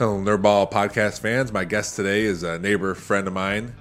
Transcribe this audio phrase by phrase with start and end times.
[0.00, 1.52] Hello, Nerdball podcast fans.
[1.52, 3.74] My guest today is a neighbor friend of mine.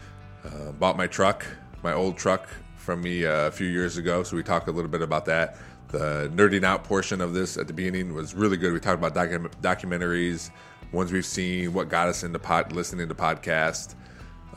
[0.44, 1.46] Uh, bought my truck,
[1.82, 4.22] my old truck, from me uh, a few years ago.
[4.24, 5.56] So we talked a little bit about that.
[5.88, 8.74] The nerding out portion of this at the beginning was really good.
[8.74, 10.50] We talked about docu- documentaries,
[10.92, 13.96] ones we've seen, what got us into pod, listening to podcasts,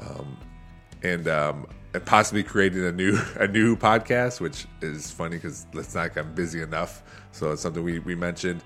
[0.00, 0.36] um,
[1.04, 5.94] and um, and possibly creating a new a new podcast, which is funny because it's
[5.94, 7.04] not like I'm busy enough.
[7.30, 8.64] So it's something we we mentioned.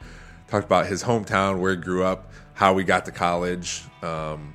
[0.48, 4.54] Talked about his hometown, where he grew up, how we got to college, um,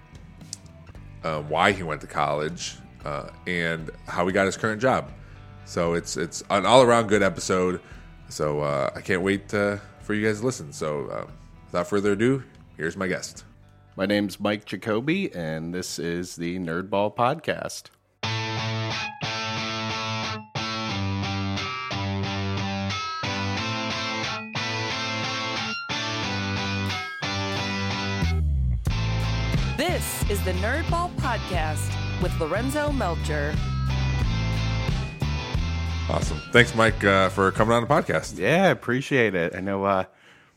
[1.24, 2.76] uh, why he went to college,
[3.06, 5.12] uh, and how he got his current job.
[5.66, 7.80] So it's it's an all around good episode.
[8.28, 10.74] So uh, I can't wait uh, for you guys to listen.
[10.74, 11.32] So um,
[11.68, 12.44] without further ado,
[12.76, 13.46] here's my guest.
[13.96, 17.92] My name's Mike Jacoby, and this is the Nerdball Podcast.
[30.32, 33.54] Is the Nerdball Podcast with Lorenzo Melcher.
[36.10, 36.40] Awesome.
[36.54, 38.38] Thanks, Mike, uh, for coming on the podcast.
[38.38, 39.54] Yeah, I appreciate it.
[39.54, 40.06] I know uh,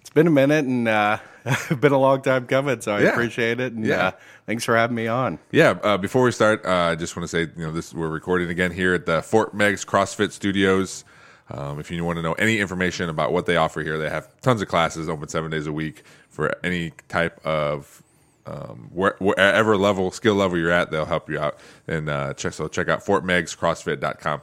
[0.00, 1.18] it's been a minute and uh,
[1.80, 3.08] been a long time coming, so I Yeah.
[3.08, 3.72] appreciate it.
[3.72, 4.06] And Yeah.
[4.06, 4.10] uh,
[4.46, 5.40] thanks for having me on.
[5.50, 5.70] Yeah.
[5.82, 8.50] Uh, before we start, uh, I just want to say, you know, this we're recording
[8.50, 11.04] again here at the Fort Meigs CrossFit Studios.
[11.50, 14.28] Um, if you want to know any information about what they offer here, they have
[14.40, 18.03] tons of classes open seven days a week for any type of
[18.46, 21.58] um, where, wherever level skill level you're at, they'll help you out.
[21.86, 24.42] And uh, check so check out FortMeigsCrossFit.com.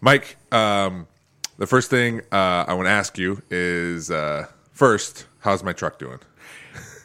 [0.00, 1.06] Mike, um,
[1.56, 5.98] the first thing uh, I want to ask you is uh, first, how's my truck
[5.98, 6.18] doing?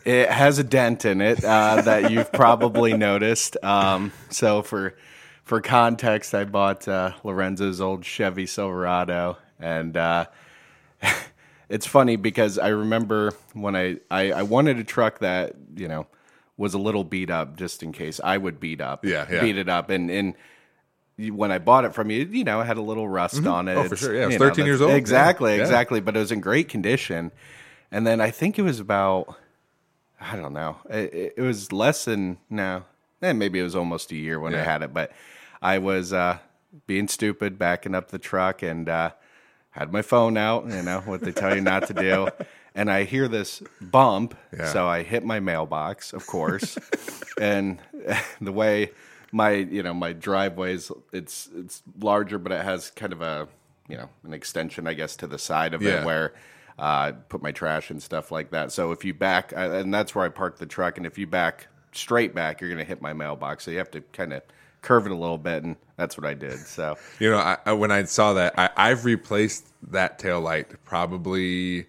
[0.06, 3.58] It has a dent in it uh, that you've probably noticed.
[3.64, 4.96] Um, so for
[5.44, 10.26] for context, I bought uh, Lorenzo's old Chevy Silverado, and uh,
[11.70, 16.08] it's funny because I remember when I, I I wanted a truck that you know
[16.60, 19.42] was a little beat up, just in case I would beat up, Yeah, yeah.
[19.42, 20.36] beat it up, and and
[21.18, 23.76] when I bought it from you, you know, it had a little rust on it.
[23.76, 24.14] Oh, for It's, sure.
[24.16, 24.92] Yeah, it was you know, 13 years old.
[24.92, 25.64] Exactly, Yeah, yeah.
[25.64, 26.00] exactly.
[26.00, 27.32] But it was in great condition.
[27.92, 29.36] And then I think it was about,
[30.22, 32.84] I don't know, it, it was less than, no,
[33.22, 34.94] eh, maybe it was almost a year when I had it.
[34.94, 35.12] But
[35.62, 36.38] I was uh,
[36.88, 39.12] being stupid, backing up the truck, and uh,
[39.72, 42.30] had my phone out, you know, what they tell you not to do.
[42.76, 44.36] And I hear this bump.
[44.56, 44.72] Yeah.
[44.72, 46.78] So I hit my mailbox, of course.
[47.42, 47.80] and
[48.42, 48.92] the way
[49.32, 53.48] my, you know, my driveway's, it's, it's larger, but it has kind of a,
[53.88, 56.02] you know, an extension, I guess, to the side of Yeah.
[56.02, 56.34] it where
[56.78, 58.72] uh, I put my trash and stuff like that.
[58.72, 60.98] So if you back, uh, and that's where I park the truck.
[60.98, 63.66] And if you back straight back, you're going to hit my mailbox.
[63.66, 64.44] So you have to kind of
[64.82, 65.64] curve it a little bit.
[65.64, 66.58] And that's what I did.
[66.60, 70.68] So You know, I, I, when I saw that, I, I've replaced that tail light
[70.86, 71.88] probably,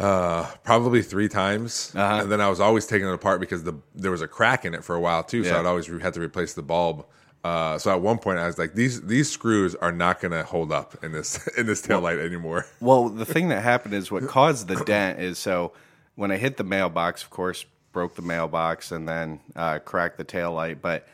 [0.00, 2.22] uh, probably three times, Uh-huh.
[2.22, 4.74] and then I was always taking it apart because the there was a crack in
[4.74, 5.44] it for a while too.
[5.44, 5.60] So Yeah.
[5.60, 7.04] I'd always re- had to replace the bulb.
[7.42, 10.42] Uh, so at one point, I was like, these these screws are not going to
[10.42, 12.66] hold up in this in this tail light anymore.
[12.80, 15.72] Well, the thing that happened is what caused the dent is so
[16.16, 20.24] when I hit the mailbox, of course, broke the mailbox and then uh, cracked the
[20.24, 20.80] tail light.
[20.82, 21.06] But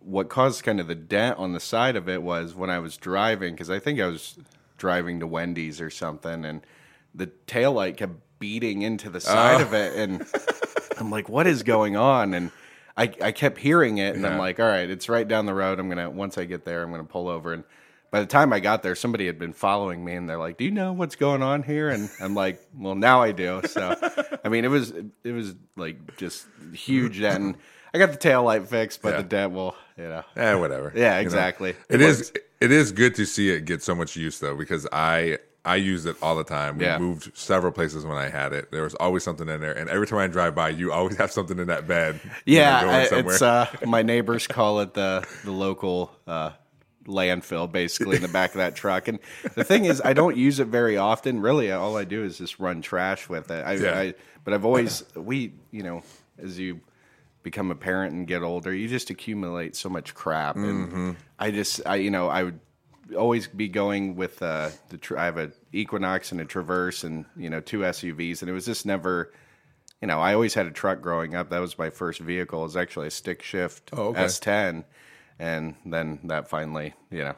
[0.00, 2.96] what caused kind of the dent on the side of it was when I was
[2.96, 4.38] driving, because I think I was
[4.78, 6.64] driving to Wendy's or something, and
[7.14, 9.94] the tail light kept beating into the side of it.
[9.94, 10.26] And
[10.98, 12.34] I'm like, what is going on?
[12.34, 12.50] And
[12.96, 14.30] I, I kept hearing it, and Yeah.
[14.32, 15.78] I'm like, all right, it's right down the road.
[15.78, 17.52] I'm gonna once I get there, I'm gonna pull over.
[17.52, 17.62] And
[18.10, 20.64] by the time I got there, somebody had been following me, and they're like, "Do
[20.64, 23.96] you know what's going on here?" And I'm like, "Well, now I do." So,
[24.44, 24.90] I mean, it was
[25.24, 27.20] it was like just huge.
[27.20, 27.56] And
[27.94, 29.16] I got the tail light fixed, but Yeah.
[29.18, 30.92] the dent will, you know, Eh, whatever.
[30.94, 31.20] Yeah, You know?
[31.20, 31.70] exactly.
[31.70, 34.86] It it is it is good to see it get so much use though, because
[34.92, 36.78] I I use it all the time.
[36.78, 36.98] We Yeah.
[36.98, 38.72] moved several places when I had it.
[38.72, 41.30] There was always something in there, and every time I drive by, you always have
[41.30, 42.20] something in that bed.
[42.44, 42.82] yeah.
[42.82, 42.94] going
[43.26, 46.12] I- it's uh, my neighbors call it the the local.
[46.26, 46.50] Uh,
[47.08, 49.18] landfill basically in the back of that truck and
[49.56, 52.60] the thing is i don't use it very often really all i do is just
[52.60, 53.98] run trash with it I, Yeah.
[53.98, 56.04] I but i've always we you know
[56.38, 56.78] as you
[57.42, 61.10] become a parent and get older you just accumulate so much crap and Mm-hmm.
[61.40, 62.60] i just i you know i would
[63.16, 67.24] always be going with uh the tr- i have a equinox and a traverse and
[67.36, 69.32] you know two suvs and it was just never
[70.00, 72.64] you know i always had a truck growing up that was my first vehicle it
[72.64, 74.24] was actually a stick shift Oh, okay.
[74.24, 74.84] s10
[75.38, 77.34] and then that finally you know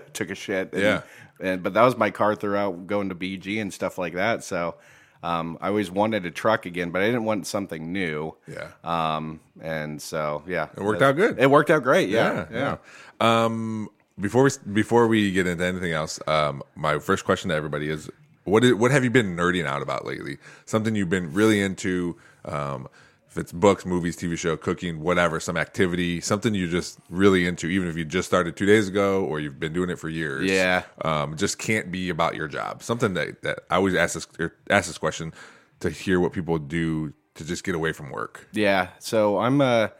[0.12, 1.02] took a shit and, Yeah.
[1.40, 4.76] and but that was my car throughout going to bg and stuff like that so
[5.22, 8.36] um, I always wanted a truck again, but I didn't want something new.
[8.46, 8.72] yeah.
[8.84, 11.38] Um, and so yeah, It worked out good.
[11.38, 12.10] It worked out great.
[12.10, 12.76] yeah, Yeah,
[13.22, 13.44] yeah.
[13.44, 13.88] Um,
[14.20, 18.10] before we before we get into anything else, um, my first question to everybody is:
[18.44, 20.38] What is, what have you been nerding out about lately?
[20.66, 22.16] Something you've been really into.
[22.44, 22.88] Um,
[23.34, 27.66] if it's books, movies, TV show, cooking, whatever, some activity, something you're just really into,
[27.66, 30.48] even if you just started two days ago or you've been doing it for years.
[30.48, 30.84] Yeah.
[31.04, 32.80] Um, just can't be about your job.
[32.80, 35.34] Something that, that I always ask this, or ask this question
[35.80, 38.46] to hear what people do to just get away from work.
[38.52, 38.90] Yeah.
[39.00, 39.92] So I'm a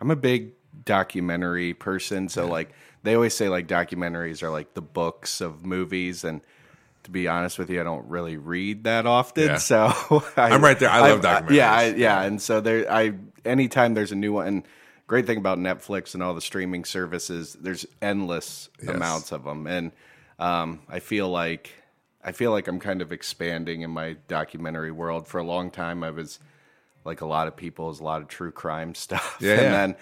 [0.00, 0.52] I'm a big
[0.86, 2.30] documentary person.
[2.30, 2.70] So like
[3.02, 6.40] they always say like documentaries are like the books of movies and
[7.04, 9.46] to be honest with you, I don't really read that often.
[9.46, 9.56] Yeah.
[9.56, 9.86] So
[10.36, 10.90] I, I'm right there.
[10.90, 11.50] I love documentaries.
[11.54, 12.22] yeah, I, yeah.
[12.22, 13.14] And so there, I
[13.44, 14.46] anytime there's a new one.
[14.46, 14.62] And
[15.06, 18.94] great thing about Netflix and all the streaming services, there's endless Yes.
[18.94, 19.92] amounts of them, and
[20.38, 21.70] um, I feel like
[22.22, 25.26] I feel like I'm kind of expanding in my documentary world.
[25.28, 26.38] For a long time, I was
[27.04, 29.70] like a lot of people, was a lot of true crime stuff, Yeah, and yeah.
[29.70, 29.96] then.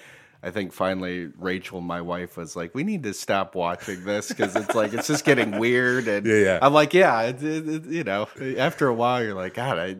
[0.46, 4.54] I think finally Rachel, my wife, was like, "We need to stop watching this because
[4.54, 6.58] it's like it's just getting weird." And Yeah, yeah.
[6.62, 9.96] I'm like, "Yeah, it, it, it- you know." After a while, you're like, "God, I,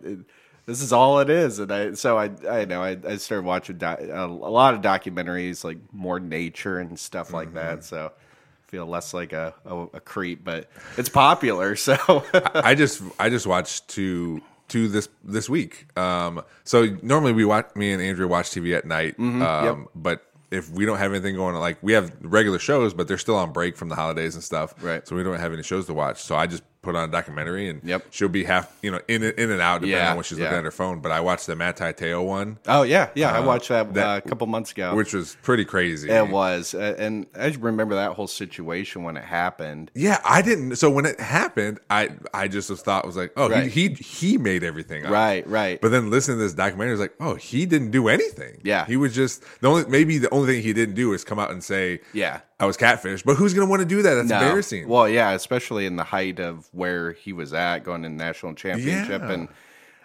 [0.66, 3.78] this is all it is." And I, so I, I know I, I started watching
[3.78, 7.56] doc, a, a lot of documentaries, like more nature and stuff like Mm-hmm.
[7.56, 7.84] that.
[7.84, 11.74] So I feel less like a, a, a creep, but it's popular.
[11.76, 15.86] So I just I just watched two two this this week.
[15.96, 19.14] Um, so normally we watch me and Andrea watch TV at night.
[19.18, 19.76] Um, yep.
[19.94, 23.18] but if we don't have anything going on, like we have regular shows, but they're
[23.18, 24.74] still on break from the holidays and stuff.
[24.82, 25.06] Right.
[25.06, 26.22] So we don't have any shows to watch.
[26.22, 28.06] So I just put on a documentary and Yep.
[28.10, 30.56] she'll be half you know in in and out depending Yeah, on when she's looking
[30.56, 31.00] at her phone.
[31.00, 34.16] But I watched the Manti Te'o one, oh yeah, yeah, I watched that, that- uh,
[34.24, 34.94] a couple months ago.
[34.94, 36.08] which was pretty crazy.
[36.10, 39.90] it was, uh, and I just remember that whole situation when it happened.
[39.94, 40.76] Yeah, I didn't.
[40.76, 43.70] So when it happened, I I just was thought was like, oh, Right.
[43.70, 45.10] he, he he made everything up.
[45.12, 45.80] Right, right.
[45.80, 48.60] But then listening to this documentary, was like, oh, he didn't do anything.
[48.62, 48.84] Yeah.
[48.86, 51.50] he was just the only maybe the only thing he didn't do is come out
[51.50, 52.40] and say, Yeah.
[52.58, 53.22] I was catfish.
[53.22, 54.14] But who's gonna want to do that?
[54.14, 54.36] That's No.
[54.40, 54.88] embarrassing.
[54.88, 58.54] Well, yeah, especially in the height of where he was at going to the national
[58.54, 59.30] championship, Yeah.
[59.32, 59.48] and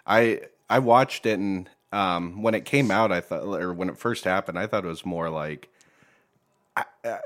[0.05, 3.97] I I watched it, and um, when it came out, I thought, or when it
[3.97, 5.67] first happened, I thought it was more like.
[6.77, 7.17] I, I,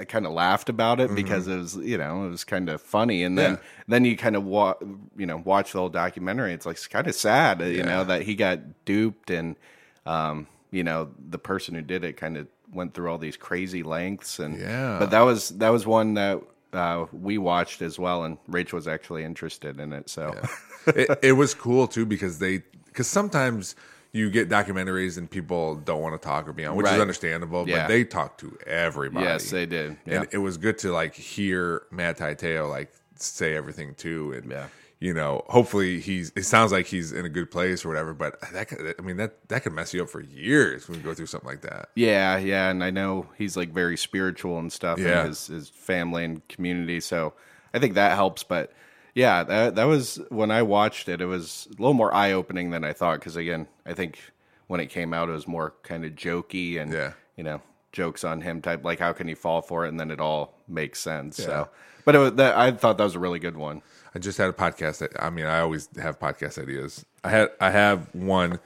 [0.00, 2.82] I kind of laughed about it because it was, you know, it was kind of
[2.82, 3.62] funny, and then Mm-hmm.
[3.64, 3.84] Yeah.
[3.88, 4.74] then you kind of wa-
[5.16, 6.52] you know, watch the whole documentary.
[6.52, 9.56] It's like it's kind of sad, uh, you know, that he got duped, and
[10.04, 13.82] um, you know, the person who did it kind of went through all these crazy
[13.82, 14.98] lengths, and Yeah.
[14.98, 16.40] but that was that was one that
[16.72, 20.08] uh, we watched as well, and Rachel was actually interested in it.
[20.08, 20.40] So
[20.86, 23.74] it, it was cool too because they because sometimes
[24.12, 27.68] you get documentaries and people don't want to talk or be on, which is understandable.
[27.68, 27.82] Yeah.
[27.82, 29.24] But they talk to everybody.
[29.26, 29.96] yes, they did.
[30.04, 34.50] Yeah, and it was good to like hear Manti Te'o like say everything too, and
[34.50, 34.66] Yeah.
[35.00, 36.30] You know, hopefully he's.
[36.36, 39.16] It sounds like he's in a good place or whatever, but that could, I mean
[39.16, 41.88] that that could mess you up for years when you go through something like that.
[41.94, 42.68] yeah, yeah.
[42.70, 45.20] And I know he's like very spiritual and stuff, Yeah.
[45.20, 47.00] and his his family and community.
[47.00, 47.32] So
[47.74, 48.42] I think that helps.
[48.42, 48.72] But
[49.14, 51.20] yeah, that that was when I watched it.
[51.20, 54.18] It was a little more eye opening than I thought because again, I think
[54.66, 57.12] when it came out, it was more kind of jokey and Yeah.
[57.36, 57.62] you know
[57.92, 60.54] jokes on him type like how can he fall for it and then it all
[60.68, 61.44] makes sense Yeah.
[61.46, 61.68] so
[62.04, 63.82] but it was, that, i thought that was a really good one
[64.14, 64.98] I just had a podcast.
[64.98, 67.04] That, I mean, I always have podcast ideas.
[67.22, 68.58] I had I have one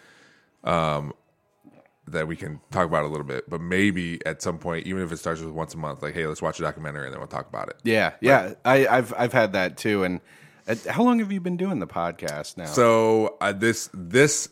[0.63, 1.13] um,
[2.09, 5.13] that we can talk about a little bit, but maybe at some point, even if
[5.13, 7.29] it starts with once a month, like, hey, let's watch a documentary and then we'll
[7.29, 7.77] talk about it.
[7.83, 8.55] Yeah, yeah.
[8.65, 10.05] I, I've I've had that too.
[10.05, 10.21] And
[10.67, 12.67] uh, how long have you been doing the podcast now?
[12.67, 14.49] So uh, this this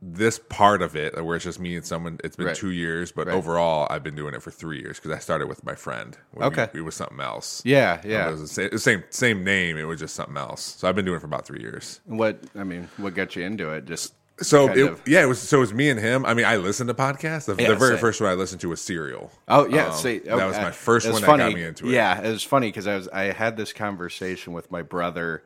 [0.00, 2.54] this part of it, where it's just me and someone, it's been Right.
[2.56, 3.34] two years, but Right.
[3.34, 6.16] overall, I've been doing it for three years because I started with my friend.
[6.40, 6.68] Okay.
[6.72, 7.62] we, it was something else.
[7.64, 9.76] yeah, yeah It was the same, same same name.
[9.76, 10.62] It was just something else.
[10.78, 12.00] So I've been doing it for about three years.
[12.06, 13.86] What I mean, what got you into it?
[13.86, 15.40] Just So it, of- yeah, it was.
[15.40, 16.24] So it was me and him.
[16.24, 17.46] I mean, I listened to podcasts.
[17.46, 17.98] The, Yeah, the very same.
[18.00, 19.32] first one I listened to was Serial.
[19.48, 21.88] Oh yeah, Um, see, that was my first It one was that got me into
[21.88, 21.92] it.
[21.92, 25.42] Yeah, it was funny because I was I had this conversation with my brother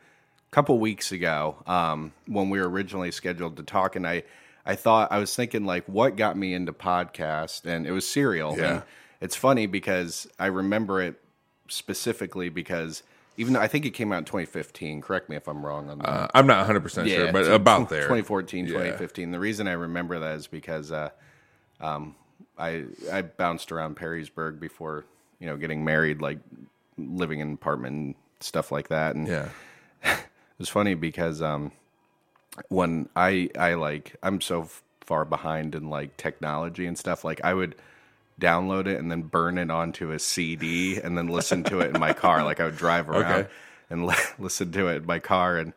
[0.50, 4.25] a couple weeks ago um, when we were originally scheduled to talk, and I
[4.64, 8.57] I thought I was thinking like what got me into podcast, and it was Serial.
[8.57, 8.75] Yeah.
[8.75, 8.83] And
[9.21, 11.21] it's funny because I remember it
[11.69, 13.02] specifically because
[13.37, 15.00] even though I think it came out in 2015.
[15.00, 16.09] Correct me if I'm wrong on that.
[16.09, 18.02] Uh, I'm not 100 percent sure, but about there.
[18.02, 18.73] 2014, Yeah.
[18.73, 19.31] 2015.
[19.31, 21.11] The reason I remember that is because uh,
[21.81, 22.14] um,
[22.59, 25.04] I I bounced around Perrysburg before
[25.38, 26.38] you know getting married, like
[26.99, 29.16] living in an apartment and stuff like that.
[29.16, 29.49] And Yeah.
[30.04, 30.19] it
[30.59, 31.73] was funny because um,
[32.68, 37.25] when I I like I'm so f- far behind in like technology and stuff.
[37.25, 37.75] Like I would
[38.40, 42.00] download it and then burn it onto a CD and then listen to it in
[42.00, 42.42] my car.
[42.44, 43.49] Like I would drive around Okay.
[43.90, 45.73] and li- listen to it in my car and.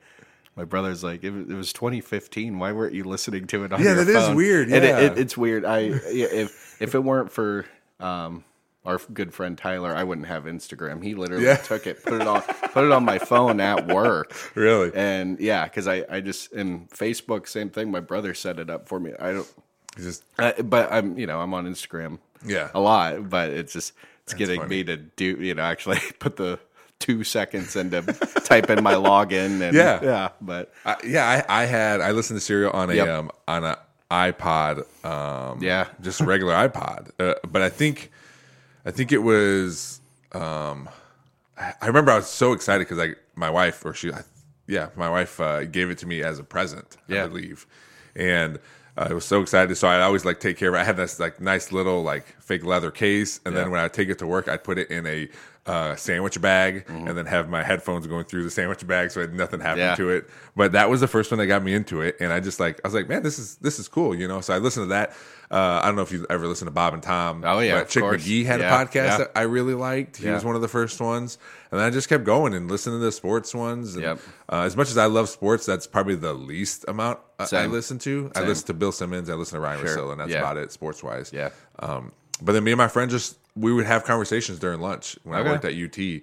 [0.58, 2.58] My brother's like, it was, it was 2015.
[2.60, 4.88] Why weren't you listening to it on Yeah, your that is phone?" weird, And it-
[4.88, 5.00] yeah.
[5.01, 5.65] it- it's weird.
[5.65, 7.65] I if if it weren't for
[8.00, 8.46] um,
[8.86, 11.04] our good friend Tyler, I wouldn't have Instagram.
[11.04, 11.56] He literally Yeah.
[11.58, 14.34] took it, put it on, put it on my phone at work.
[14.56, 14.92] Really?
[14.96, 17.92] And yeah, because I, I just and Facebook, same thing.
[17.92, 19.13] My brother set it up for me.
[19.20, 19.54] I don't,
[19.98, 20.24] It's just
[20.70, 22.70] but I'm you know I'm on Instagram, Yeah.
[22.74, 23.30] a lot.
[23.30, 24.70] But it's just it's getting funny.
[24.77, 26.60] me to do you know actually put the
[27.00, 28.01] two seconds into
[28.46, 30.00] type in my login and Yeah.
[30.04, 30.30] yeah.
[30.42, 31.44] But I, yeah.
[31.50, 33.08] I, I had I listened to Serial on a Yep.
[33.08, 33.77] um on a
[34.12, 34.86] iPod.
[35.06, 35.88] Um, Yeah.
[36.01, 37.10] just regular iPod.
[37.20, 38.12] Uh, but I think
[38.86, 40.01] I think it was.
[40.32, 40.89] Um,
[41.58, 44.22] I I remember I was so excited because I my wife or she, I,
[44.68, 46.98] yeah, my wife uh, gave it to me as a present.
[47.08, 47.25] Yeah.
[47.25, 47.65] I believe,
[48.15, 48.60] and.
[48.98, 50.77] I was so excited, so I always like take care of it.
[50.77, 54.08] I had this like nice little like fake leather case, and then when I take
[54.08, 55.27] it to work, I'd put it in a
[55.65, 57.10] uh, sandwich bag, Mm-hmm.
[57.10, 59.96] and then have my headphones going through the sandwich bag, so nothing happened Yeah.
[59.96, 60.30] to it.
[60.56, 62.80] But that was the first one that got me into it, and I just like
[62.86, 64.39] I was like, man, this is this is cool, you know.
[64.39, 65.12] So I listened to that.
[65.52, 67.44] Uh, I don't know if you've ever listened to Bob and Tom.
[67.46, 68.24] Oh, yeah, Chick course.
[68.25, 69.18] McGee had Yeah, a podcast yeah.
[69.20, 70.18] that I really liked.
[70.18, 70.34] He Yeah.
[70.34, 71.38] was one of the first ones,
[71.72, 73.94] and then I just kept going and listening to the sports ones.
[73.96, 74.20] And, Yep.
[74.52, 78.00] uh, as much as I love sports, that's probably the least amount uh, I listen
[78.00, 78.32] to.
[78.36, 79.30] I listen to Bill Simmons.
[79.30, 79.96] I listen to Ryan Sure.
[79.98, 81.32] Russillo, and that's about it sports wise.
[81.34, 81.50] Yeah.
[81.80, 82.12] Um,
[82.42, 85.48] but then me and my friend just we would have conversations during lunch when Okay.
[85.48, 86.22] I worked at UT,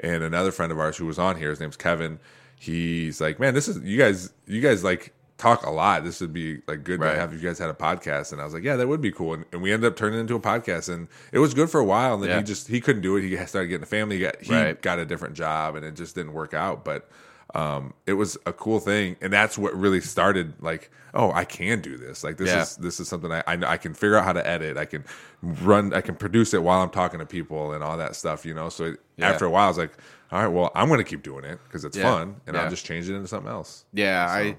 [0.00, 2.18] and another friend of ours who was on here, his name's Kevin.
[2.58, 4.32] He's like, man, this is you guys.
[4.46, 6.04] You guys like talk a lot.
[6.04, 7.12] This would be like good Right.
[7.14, 8.32] to have if you guys had a podcast.
[8.32, 9.34] And I was like, yeah, that would be cool.
[9.34, 11.80] And, and we ended up turning it into a podcast, and it was good for
[11.80, 12.14] a while.
[12.14, 12.36] And then Yeah.
[12.38, 13.22] he just he couldn't do it.
[13.22, 14.16] He started getting a family.
[14.16, 14.80] He got he Right.
[14.80, 16.84] got a different job, and it just didn't work out.
[16.84, 17.08] But
[17.54, 20.54] um, it was a cool thing, and that's what really started.
[20.60, 22.24] Like, oh, I can do this.
[22.24, 22.62] Like this Yeah.
[22.62, 24.76] is this is something I, I I can figure out how to edit.
[24.76, 25.04] I can
[25.42, 25.92] run.
[25.94, 28.44] I can produce it while I'm talking to people and all that stuff.
[28.46, 28.68] You know.
[28.70, 29.30] So it, Yeah.
[29.30, 29.92] after a while, I was like,
[30.32, 32.56] all right, well, I'm going to keep doing it because it's fun, and.
[32.56, 33.84] I'll just change it into something else.
[33.92, 34.56] Yeah, I.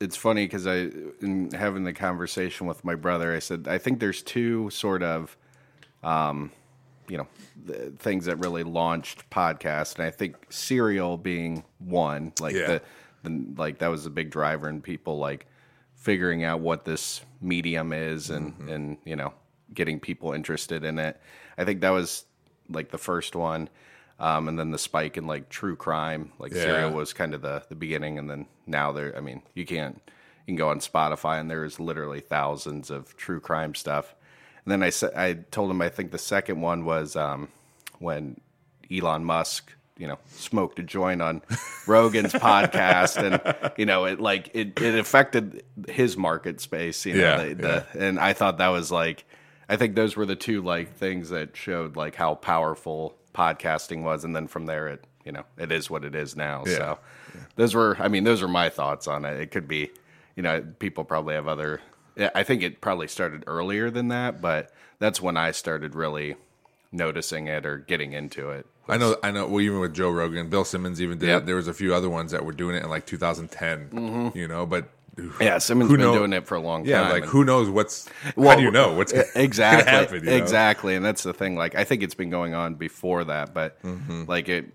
[0.00, 0.88] It's funny because I,
[1.20, 5.36] in having the conversation with my brother, I said I think there's two sort of,
[6.02, 6.50] um,
[7.06, 7.26] you know,
[7.66, 12.78] th- things that really launched podcasts, and I think Serial being one, like Yeah.
[13.22, 15.46] the, the, like that was a big driver in people like
[15.96, 18.68] figuring out what this medium is and Mm-hmm.
[18.70, 19.34] and you know
[19.74, 21.20] getting people interested in it.
[21.58, 22.24] I think that was
[22.70, 23.68] like the first one.
[24.20, 26.62] Um, and then the spike in like true crime, like Yeah.
[26.62, 29.16] Serial was kind of the the beginning, and then now there.
[29.16, 30.00] I mean, you can't
[30.46, 34.14] you can go on Spotify and there is literally thousands of true crime stuff.
[34.64, 37.48] And then I said I told him I think the second one was um,
[37.98, 38.38] when
[38.92, 41.40] Elon Musk, you know, smoked a joint on
[41.86, 47.06] Rogan's podcast, and you know it like it it affected his market space.
[47.06, 49.24] You know, Yeah, the, the, and I thought that was like
[49.66, 54.24] I think those were the two like things that showed like how powerful podcasting was,
[54.24, 56.64] and then from there it you know it is what it is now.
[56.66, 56.76] Yeah.
[56.76, 56.98] So
[57.56, 59.40] those were I mean those are my thoughts on it.
[59.40, 59.90] It could be
[60.36, 61.80] you know people probably have other.
[62.34, 66.36] I think it probably started earlier than that, but that's when I started really
[66.92, 68.66] noticing it or getting into it.
[68.88, 69.46] I know, I know.
[69.46, 71.28] Well, even with Joe Rogan, Bill Simmons even did.
[71.28, 71.42] Yep.
[71.42, 71.46] it.
[71.46, 74.32] There was a few other ones that were doing it in like 2010.
[74.34, 74.99] You know, but Mm-hmm.
[75.40, 77.12] Yeah, Simmons been know- doing it for a long yeah, time.
[77.12, 78.08] like and- who knows what's?
[78.36, 80.24] how do you know what's exactly gonna happen?
[80.24, 80.36] you know?
[80.36, 83.80] exactly and that's the thing like i think it's been going on before that but
[83.82, 84.24] Mm-hmm.
[84.26, 84.66] like it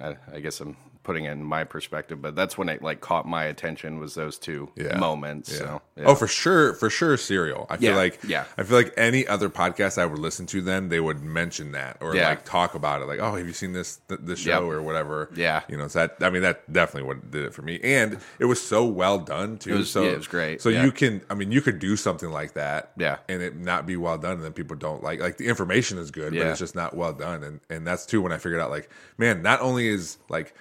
[0.00, 3.28] I, I guess i'm putting it in my perspective but that's when it like caught
[3.28, 4.98] my attention was those two Yeah.
[4.98, 5.58] moments Yeah.
[5.58, 6.04] so yeah.
[6.06, 7.66] Oh, for sure, for sure, serial.
[7.70, 8.46] I feel like yeah.
[8.58, 11.98] I feel like any other podcast I would listen to, then they would mention that
[12.00, 14.72] or like talk about it, like, oh, have you seen this th- this show Yep.
[14.72, 15.30] or whatever?
[15.36, 15.62] Yeah.
[15.68, 18.46] you know, so that I mean, that definitely what did it for me, and it
[18.46, 19.74] was so well done too.
[19.74, 20.60] It was- so it was great.
[20.62, 23.18] So you can, I mean, you could do something like that, Yeah.
[23.28, 26.10] and it not be well done, and then people don't like like the information is
[26.10, 28.70] good, but it's just not well done, and and that's too when I figured out
[28.70, 30.54] like, man, not only is like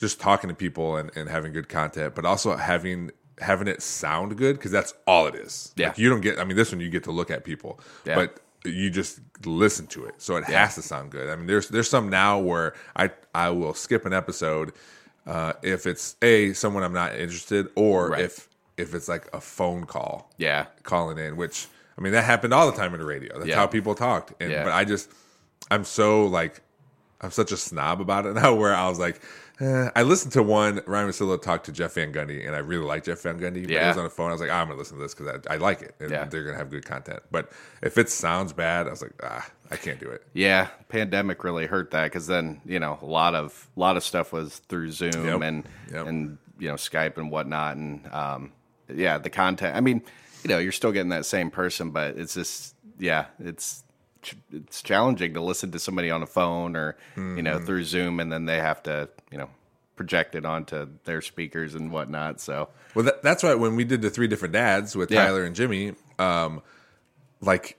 [0.00, 3.10] just talking to people and, and having good content, but also having
[3.40, 5.72] having it sound good because that's all it is.
[5.76, 5.88] Yeah.
[5.88, 6.38] Like, you don't get.
[6.38, 8.14] I mean, this one you get to look at people, Yeah.
[8.16, 11.28] but you just listen to it, so it has to sound good.
[11.28, 14.72] I mean, there's there's some now where I I will skip an episode
[15.26, 18.20] uh, if it's a someone I'm not interested, or Right.
[18.22, 21.66] if if it's like a phone call, yeah calling in, which
[21.98, 23.34] I mean that happened all the time in the radio.
[23.36, 23.56] That's Yeah.
[23.56, 24.32] how people talked.
[24.40, 24.64] And Yeah.
[24.64, 25.10] but I just
[25.70, 26.60] I'm so like
[27.20, 29.20] I'm such a snob about it now where I was like
[29.60, 29.90] eh.
[29.94, 33.04] I listened to one Ryan Russillo talk to Jeff Van Gundy and I really like
[33.04, 33.62] Jeff Van Gundy.
[33.62, 33.88] But he Yeah.
[33.88, 34.28] was on the phone.
[34.30, 36.24] I was like, I'm gonna listen to this because I, I like it and Yeah.
[36.24, 37.20] they're gonna have good content.
[37.30, 37.50] But
[37.82, 40.22] if it sounds bad, I was like, ah, I can't do it.
[40.34, 44.04] yeah pandemic really hurt that because then you know a lot of a lot of
[44.04, 45.40] stuff was through zoom Yep.
[45.42, 46.06] and Yep.
[46.06, 48.52] and you know skype and whatnot and um
[48.94, 50.02] yeah the content i mean
[50.44, 53.82] you know you're still getting that same person but it's just yeah it's
[54.52, 57.66] it's challenging to listen to somebody on a phone or you know Mm-hmm.
[57.66, 59.50] through zoom and then they have to you know
[59.96, 64.02] project it onto their speakers and whatnot so Well, that, that's why when we did
[64.02, 65.24] the three different dads with Yeah.
[65.26, 66.62] Tyler and Jimmy, um,
[67.40, 67.78] like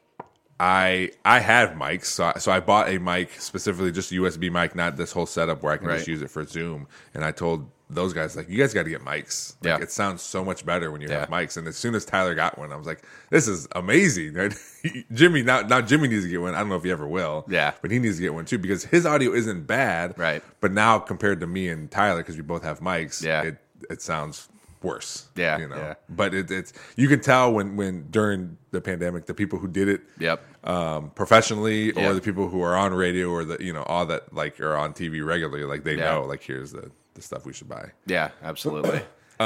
[0.59, 4.49] I I have mics, so I, so I bought a mic specifically just a USB
[4.49, 6.87] mic, not this whole setup where I can just use it for Zoom.
[7.13, 9.55] And I told those guys like, you guys got to get mics.
[9.63, 9.83] Like, Yeah.
[9.83, 11.55] it sounds so much better when you have mics.
[11.55, 14.33] And as soon as Tyler got one, I was like, this is amazing.
[15.13, 16.55] Jimmy now now Jimmy needs to get one.
[16.55, 17.45] I don't know if he ever will.
[17.47, 17.73] Yeah.
[17.81, 20.17] but he needs to get one too because his audio isn't bad.
[20.17, 20.41] Right.
[20.61, 23.43] but now compared to me and Tyler, because we both have mics, Yeah.
[23.43, 23.57] it
[23.89, 24.49] it sounds
[24.81, 25.27] worse.
[25.35, 25.75] Yeah, you know.
[25.75, 25.93] yeah.
[26.09, 29.87] But it, it's you can tell when when during the pandemic, the people who did
[29.89, 30.43] it Yep.
[30.67, 34.33] um, professionally or the people who are on radio or the you know all that
[34.33, 36.11] like are on TV regularly, like they Yeah.
[36.15, 37.91] know like here's the the stuff we should buy.
[38.05, 39.01] Yeah, absolutely.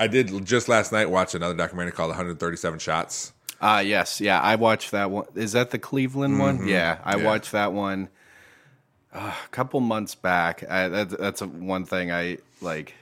[0.00, 3.32] I did just last night watch another documentary called 137 Shots.
[3.60, 4.40] Uh yes, yeah.
[4.40, 5.24] I watched that one.
[5.34, 6.68] Is that the Cleveland one?
[6.68, 7.20] Yeah, I Mm-hmm.
[7.22, 7.26] Yeah.
[7.26, 8.08] watched that one
[9.12, 10.62] uh, a couple months back.
[10.70, 12.94] I, that, that's a, one thing I like.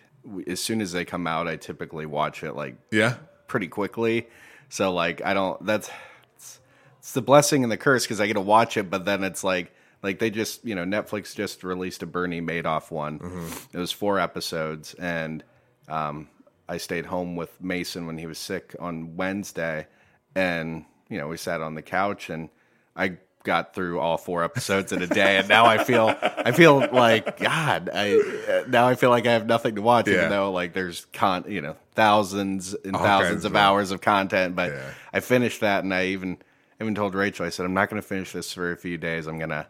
[0.47, 3.17] As soon as they come out, I typically watch it like Yeah,
[3.49, 4.27] pretty quickly.
[4.71, 5.65] So like I don't.
[5.67, 5.91] That's
[6.37, 6.61] it's,
[7.01, 9.45] it's the blessing and the curse because I get to watch it, but then it's
[9.45, 13.21] like like they just you know Netflix just released a Bernie Madoff one.
[13.73, 15.43] It was four episodes, and
[15.89, 16.29] um,
[16.69, 19.87] I stayed home with Mason when he was sick on Wednesday,
[20.35, 22.49] and you know we sat on the couch and
[22.95, 26.79] I got through all four episodes in a day, and now I feel I feel
[26.93, 27.89] like God.
[27.93, 30.15] I now I feel like I have nothing to watch, Yeah.
[30.15, 34.01] even though like there's con you know thousands and All thousands of of- hours of
[34.01, 34.55] content.
[34.57, 34.91] But Yeah.
[35.13, 36.39] I finished that, and I even
[36.81, 39.27] even told Rachel, I said I'm not going to finish this for a few days.
[39.27, 39.67] I'm gonna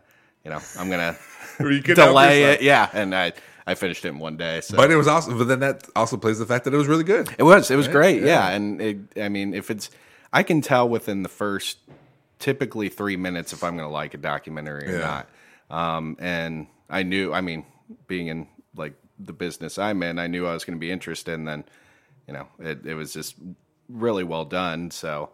[0.46, 1.16] you know I'm gonna
[1.58, 2.62] delay it.
[2.62, 3.32] Yeah, and I
[3.66, 4.60] I finished it in one day.
[4.60, 6.86] So But it was also, but then that also plays the fact that it was
[6.86, 7.28] really good.
[7.36, 7.68] it was.
[7.68, 8.22] It was great.
[8.22, 8.28] Yeah.
[8.28, 8.50] Yeah.
[8.50, 9.90] And it, I mean, if it's,
[10.32, 11.78] I can tell within the first
[12.38, 15.24] typically three minutes if I'm to like a documentary or Yeah.
[15.68, 15.96] not.
[15.96, 17.66] Um, and I knew, I mean,
[18.06, 21.34] being in like the business I'm in, I knew I was to be interested.
[21.34, 21.64] And then,
[22.28, 23.34] you know, it, it was just
[23.88, 24.92] really well done.
[24.92, 25.30] So,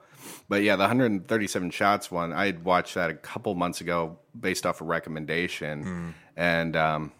[0.48, 4.66] but yeah, the 137 shots one, I had watched that a couple months ago based
[4.66, 5.82] off a recommendation.
[5.82, 6.08] Hmm.
[6.36, 7.12] And, um,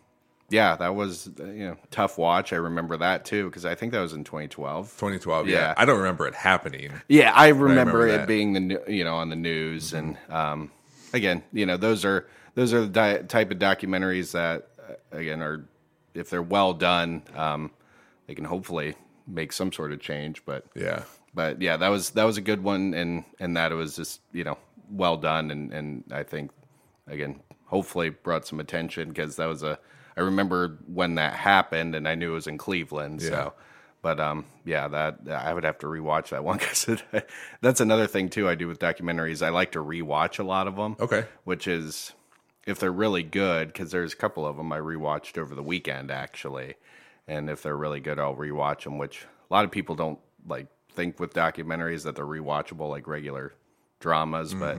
[0.51, 2.53] yeah, that was uh, you know tough watch.
[2.53, 4.91] I remember that too because I think that was in 2012.
[4.99, 5.49] 2012.
[5.49, 5.55] Yeah.
[5.57, 5.75] Yeah.
[5.79, 6.93] I don't remember it happening.
[7.09, 7.65] Yeah, I remember,
[8.01, 8.29] remember it that.
[8.29, 10.71] being the new- you know on the news and um,
[11.15, 15.41] again you know those are those are the di- type of documentaries that uh, again
[15.41, 15.65] are
[16.13, 17.71] if they're well done um,
[18.27, 18.95] they can hopefully
[19.27, 20.45] make some sort of change.
[20.45, 21.05] But Yeah.
[21.35, 24.21] But yeah, that was that was a good one and and that it was just
[24.33, 24.59] you know
[24.91, 26.51] well done and and I think
[27.07, 29.79] again hopefully brought some attention because that was a
[30.17, 33.29] I remember when that happened and I knew it was in Cleveland Yeah.
[33.31, 33.53] so
[34.03, 36.87] but um yeah that I would have to rewatch that one because
[37.63, 40.77] that's another thing too I do with documentaries I like to rewatch a lot of
[40.77, 41.25] them Okay.
[41.45, 42.13] which is
[42.67, 46.11] if they're really good because there's a couple of them I rewatched over the weekend
[46.13, 46.75] actually,
[47.27, 48.99] and if they're really good, I'll rewatch them.
[48.99, 53.53] Which a lot of people don't like think with documentaries that they're rewatchable like regular
[54.01, 54.79] dramas, but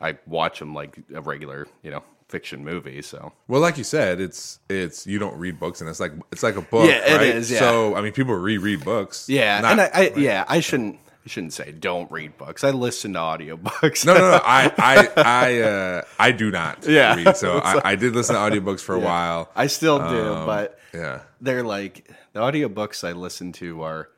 [0.00, 3.02] I watch them like a regular you know fiction movie.
[3.02, 6.42] So Well, like you said, it's it's you don't read books, and it's like it's
[6.42, 6.88] like a book.
[6.88, 7.26] Yeah, it right?
[7.28, 7.58] is, yeah.
[7.58, 9.28] So I mean, people reread books.
[9.28, 10.98] yeah, Not- and I, I yeah I shouldn't.
[11.26, 12.64] I shouldn't say don't read books.
[12.64, 14.04] I listen to audiobooks.
[14.04, 14.40] no, no, no.
[14.44, 17.14] I, I, I, uh, I do not Yeah.
[17.14, 17.38] read.
[17.38, 19.50] So I, I did listen to audiobooks for a while.
[19.56, 21.20] I still do, Um, but Yeah.
[21.40, 24.10] they're like the audiobooks I listen to are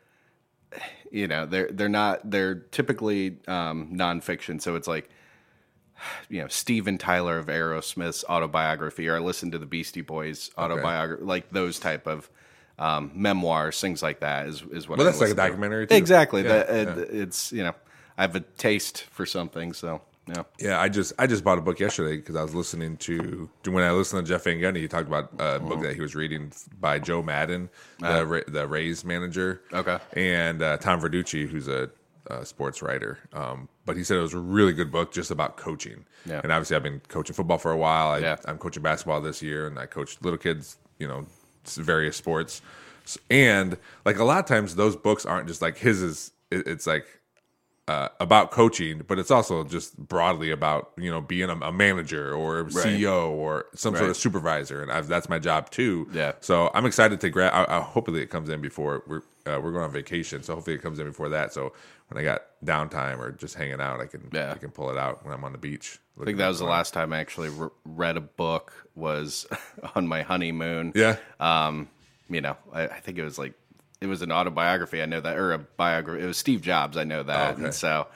[1.17, 5.09] you know, they're they're not they're typically um nonfiction, so it's like
[6.29, 11.25] you know, Steven Tyler of Aerosmith's autobiography, or I listen to the Beastie Boys autobiography,
[11.25, 12.29] like those type of
[12.79, 14.99] um, memoirs, things like that is is what.
[14.99, 15.95] Well, I that's like a documentary, too.
[15.95, 16.43] Exactly.
[16.43, 17.75] Yeah, that, it- It's you know,
[18.19, 20.43] I have a taste for something, so yeah.
[20.59, 23.85] Yeah, I just I just bought a book yesterday because I was listening to when
[23.85, 26.53] I listened to Jeff Van Gundy, he talked about a book that he was reading
[26.81, 27.69] by Joe Maddon,
[28.01, 29.63] the Ra- the Rays manager.
[29.73, 29.99] Okay.
[30.15, 31.91] and uh, Tom Verducci, who's a,
[32.29, 33.19] uh sports writer.
[33.33, 36.05] Um, but he said it was a really good book just about coaching.
[36.25, 36.41] Yeah.
[36.43, 38.09] And obviously, I've been coaching football for a while.
[38.09, 38.37] I, Yeah.
[38.47, 41.25] I'm coaching basketball this year, and I coach little kids, you know,
[41.65, 42.63] s- various sports.
[43.05, 46.33] S- And like a lot of times, those books aren't just like his is.
[46.51, 47.07] it- It's like
[47.89, 52.35] uh, about coaching, but it's also just broadly about you know being a, a manager
[52.35, 56.09] or a CEO or some sort of supervisor, and I've, that's my job too.
[56.13, 56.33] Yeah.
[56.41, 57.53] So I'm excited to grab.
[57.55, 60.75] I, I hopefully it comes in before we're uh, we're going on vacation, so hopefully
[60.75, 61.53] it comes in before that.
[61.53, 61.73] So
[62.09, 64.53] when I got downtime or just hanging out, I can Yeah.
[64.53, 66.01] I can pull it out when I'm on the beach.
[66.21, 69.47] I think that was the last time I actually re- read a book was
[69.95, 70.93] on my honeymoon.
[70.97, 71.19] Yeah.
[71.39, 71.89] Um,
[72.29, 73.55] you know, I, I think it was like
[74.01, 75.03] it was an autobiography.
[75.03, 76.23] I know that, or a biography.
[76.23, 76.97] It was Steve Jobs.
[76.97, 77.65] I know that, okay.
[77.65, 78.07] and so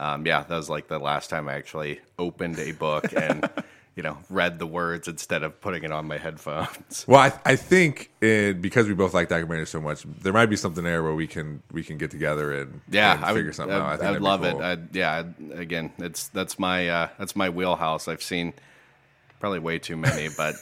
[0.00, 3.48] um, yeah, that was like the last time I actually opened a book, and
[3.94, 7.04] you know, read the words instead of putting it on my headphones.
[7.06, 10.56] Well, I, I think it, because we both like documentaries so much, there might be
[10.56, 13.54] something there where we can we can get together and Yeah, and I figure would,
[13.54, 13.86] something I, out.
[13.86, 14.60] I think I'd love cool.
[14.60, 14.64] it.
[14.64, 18.08] I'd, yeah, again, it's that's my uh, that's my wheelhouse.
[18.08, 18.54] I've seen
[19.38, 20.54] probably way too many, but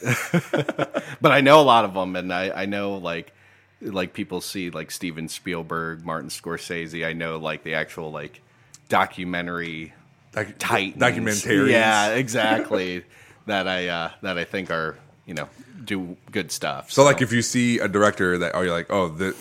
[1.21, 3.33] but I know a lot of them, and I, I know like
[3.81, 7.05] like people see like Steven Spielberg, Martin Scorsese.
[7.05, 8.41] I know like the actual like
[8.89, 9.93] documentary
[10.33, 11.01] Doc- titans.
[11.01, 11.69] Documentarians.
[11.71, 13.03] Yeah, exactly.
[13.45, 15.47] that I uh, that I think are you know
[15.85, 16.91] do good stuff.
[16.91, 19.31] So, like, if you see a director that, oh, you're like, oh, the,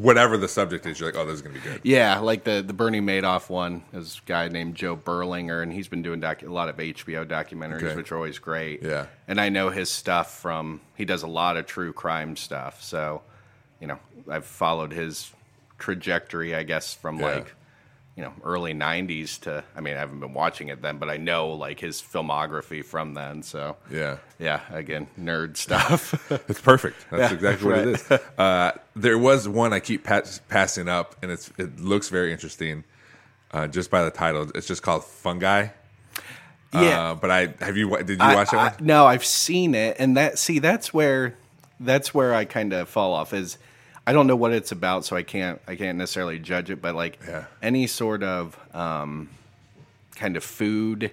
[0.00, 1.80] whatever the subject is, you're like, oh, this is gonna be good.
[1.84, 5.88] Yeah, like the the Bernie Madoff one is a guy named Joe Berlinger, and he's
[5.88, 7.94] been doing docu- a lot of HBO documentaries, Okay.
[7.96, 8.82] which are always great.
[8.82, 9.06] Yeah.
[9.28, 12.82] and I know his stuff from he does a lot of true crime stuff.
[12.82, 13.22] So,
[13.82, 13.98] you know,
[14.30, 15.30] I've followed his
[15.78, 17.26] trajectory, I guess, from Yeah.
[17.26, 17.54] like
[18.16, 19.64] you know early '90s to.
[19.76, 23.14] I mean, I haven't been watching it then, but I know like his filmography from
[23.14, 23.42] then.
[23.42, 24.18] So, Yeah.
[24.38, 26.14] yeah, again, nerd stuff.
[26.48, 27.04] It's perfect.
[27.10, 28.10] That's Yeah, exactly what it is.
[28.38, 32.84] Uh, there was one I keep pass- passing up, and it's it looks very interesting.
[33.50, 35.68] Uh, just by the title, it's just called Fungi.
[36.72, 39.74] yeah, Uh, but I have you did you I- watch that I- no, I've seen
[39.74, 41.34] it, and that see that's where
[41.80, 43.32] that's where I kind of fall off.
[43.34, 43.58] Is
[44.06, 46.80] I don't know what it's about, so I can't I can't necessarily judge it.
[46.82, 47.44] But like Yeah.
[47.62, 49.28] any sort of um,
[50.16, 51.10] kind of food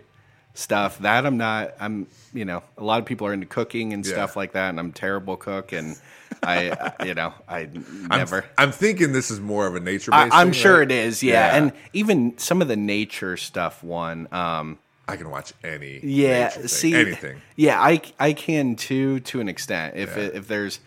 [0.55, 1.75] stuff that I'm not.
[1.79, 4.13] I'm you know a lot of people are into cooking and Yeah.
[4.13, 5.95] stuff like that, and I'm a terrible cook, and
[6.43, 8.45] I you know I I'm, never.
[8.57, 10.33] I'm thinking this is more of a nature based.
[10.33, 11.33] I'm sure it is, yeah.
[11.51, 11.57] Yeah.
[11.57, 13.83] and even some of the nature stuff.
[13.83, 15.99] One, um, I can watch any.
[16.03, 17.41] yeah thing, see anything.
[17.55, 20.23] yeah i i can too to an extent if Yeah.
[20.25, 20.79] it, if there's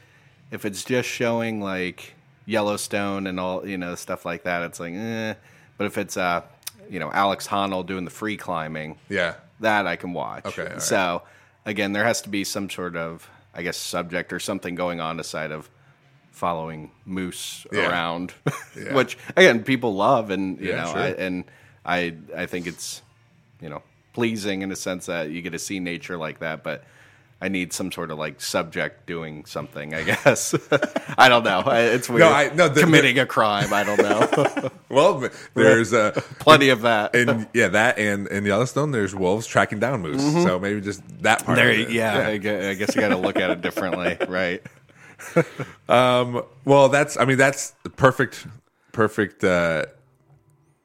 [0.53, 2.15] if it's just showing like
[2.47, 5.35] yellowstone and all you know stuff like that it's like eh.
[5.79, 6.43] but if it's uh
[6.91, 10.83] you know alex honnold doing the free climbing Yeah, that i can watch Okay, right.
[10.83, 11.23] so
[11.65, 15.19] again there has to be some sort of i guess subject or something going on
[15.21, 15.71] aside of
[16.33, 17.89] following moose Yeah.
[17.91, 18.35] around
[18.77, 18.95] Yeah.
[18.95, 21.01] which again people love and you Yeah, know sure.
[21.01, 21.45] I, and
[21.87, 23.03] i i think it's
[23.61, 23.83] you know
[24.15, 26.85] pleasing in a sense that you get to see nature like that but
[27.43, 30.55] i need some sort of like subject doing something i guess
[31.19, 34.71] i don't know I- it's weird I- no, the- committing a crime i don't know
[34.89, 39.79] well, there's uh, plenty of that and yeah, that and in Yellowstone, there's wolves tracking
[39.81, 40.23] down moose.
[40.45, 41.59] So maybe just that part.
[41.59, 41.67] Mm-hmm.
[41.69, 41.91] there it.
[41.91, 44.63] yeah, I gue- I guess you got to look at it differently right
[45.89, 48.47] Well, that's I mean that's the perfect
[48.93, 49.87] perfect uh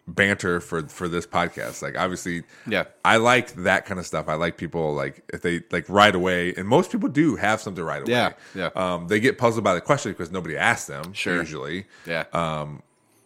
[0.08, 1.82] banter for for this podcast.
[1.82, 2.86] Like obviously Yeah.
[3.04, 4.30] I like that kind of stuff.
[4.30, 7.84] I like people like if they like right away and most people do have something
[7.84, 8.12] right away.
[8.12, 8.70] Yeah, yeah.
[8.76, 11.36] Um they get puzzled by the question because nobody asked them Sure.
[11.36, 11.86] usually.
[12.06, 12.82] yeah Um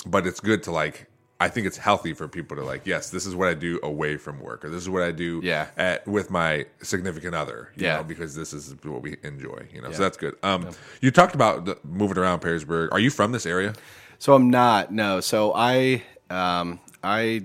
[0.06, 1.08] but it's good to like
[1.40, 4.18] I think it's healthy for people to like, yes, this is what I do away
[4.18, 5.70] from work, or this is what I do Yeah.
[5.76, 7.98] at with my significant other, you Yeah.
[7.98, 9.90] know, because this is what we enjoy, you know.
[9.90, 9.96] Yeah.
[9.96, 10.36] So that's good.
[10.44, 10.70] Um,
[11.02, 12.90] you talked about the, moving around Perrysburg.
[12.92, 13.74] Are you from this area?
[14.20, 14.92] So I'm not.
[14.94, 15.20] No.
[15.20, 17.44] So I um, I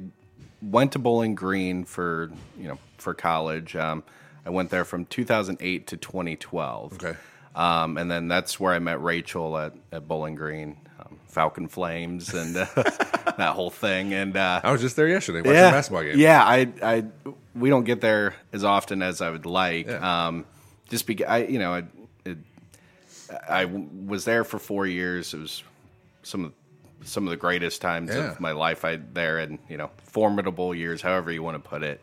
[0.62, 3.76] went to Bowling Green for you know for college.
[3.76, 4.02] Um,
[4.44, 6.92] I went there from 2008 to 2012.
[6.94, 7.16] Okay.
[7.56, 12.32] Um, and then that's where I met Rachel at, at Bowling Green, um, Falcon Flames,
[12.34, 14.12] and uh, that whole thing.
[14.12, 16.18] And uh, I was just there yesterday watching yeah, a basketball game.
[16.18, 17.04] Yeah, I, I,
[17.54, 19.86] we don't get there as often as I would like.
[19.86, 20.26] Yeah.
[20.26, 20.44] Um,
[20.90, 21.82] just because I, you know, I,
[22.26, 22.38] it,
[23.48, 25.32] I was there for four years.
[25.32, 25.62] It was
[26.22, 26.52] some of
[27.04, 28.32] some of the greatest times Yeah.
[28.32, 28.84] of my life.
[28.84, 32.00] I there and you know, formidable years, however you want to put it.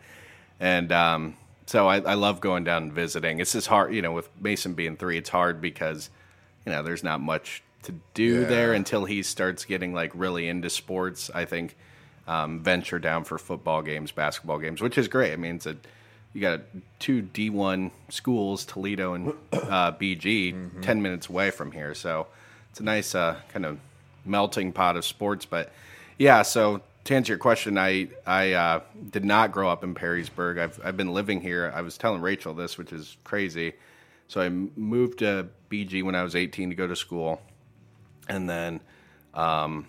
[0.59, 3.39] And um, so I, I love going down and visiting.
[3.39, 6.09] It's just hard, you know, with Mason being three, it's hard because
[6.65, 8.47] you know there's not much to do Yeah.
[8.47, 11.29] there until he starts getting like really into sports.
[11.35, 11.75] I think
[12.27, 15.33] um, venture down for football games, basketball games, which is great.
[15.33, 15.75] I mean, it's a
[16.33, 16.61] you got
[16.99, 20.81] two D one schools, Toledo and uh, BG, Mm-hmm.
[20.81, 22.27] ten minutes away from here, so
[22.71, 23.77] it's a nice uh, kind of
[24.25, 25.45] melting pot of sports.
[25.45, 25.71] But
[26.17, 28.81] yeah, so to answer your question, I I uh,
[29.11, 30.59] did not grow up in Perrysburg.
[30.59, 31.71] I've I've been living here.
[31.75, 33.73] I was telling Rachel this, which is crazy.
[34.27, 37.41] So I moved to BG when I was 18 to go to school,
[38.29, 38.79] and then
[39.33, 39.87] um,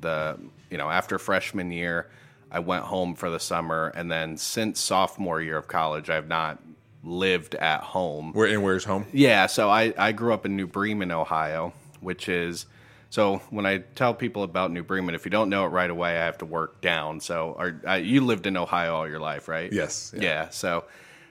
[0.00, 0.38] the
[0.70, 2.08] you know after freshman year
[2.50, 6.58] i went home for the summer and then since sophomore year of college i've not
[7.04, 9.06] lived at home Where and where's home?
[9.12, 12.66] yeah so i, I grew up in new bremen ohio which is
[13.10, 16.10] so when i tell people about new bremen if you don't know it right away
[16.10, 17.56] i have to work down so
[17.88, 20.22] uh, you lived in ohio all your life right Yes, yeah.
[20.22, 20.84] yeah so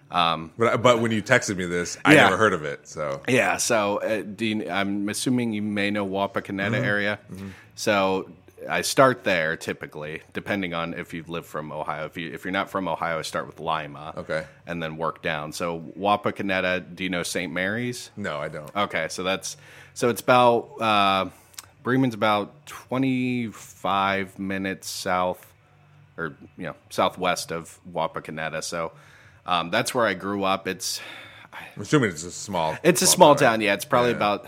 [0.10, 2.24] But but when you texted me this, I Yeah.
[2.24, 2.88] never heard of it.
[2.88, 6.86] So Yeah, so uh, do you, I'm assuming you may know Wapakoneta Mm-hmm.
[6.94, 7.20] area.
[7.76, 8.30] So
[8.70, 12.06] I start there typically, depending on if you live from Ohio.
[12.06, 14.14] If you if you're not from Ohio, I start with Lima.
[14.18, 14.46] Okay.
[14.66, 15.52] And then work down.
[15.52, 17.52] So Wapakoneta, do you know St.
[17.52, 18.10] Mary's?
[18.16, 18.74] No, I don't.
[18.76, 19.58] Okay, so that's
[19.94, 21.26] so it's about uh,
[21.88, 25.54] Bremen's about 25 minutes south
[26.18, 28.62] or you know southwest of Wapakoneta.
[28.62, 28.92] So
[29.46, 30.68] um, that's where I grew up.
[30.68, 31.00] It's
[31.54, 32.76] I'm assuming it's a small.
[32.84, 33.40] it's a small right?
[33.40, 33.62] town.
[33.62, 34.18] Yeah, it's probably Yeah.
[34.18, 34.46] about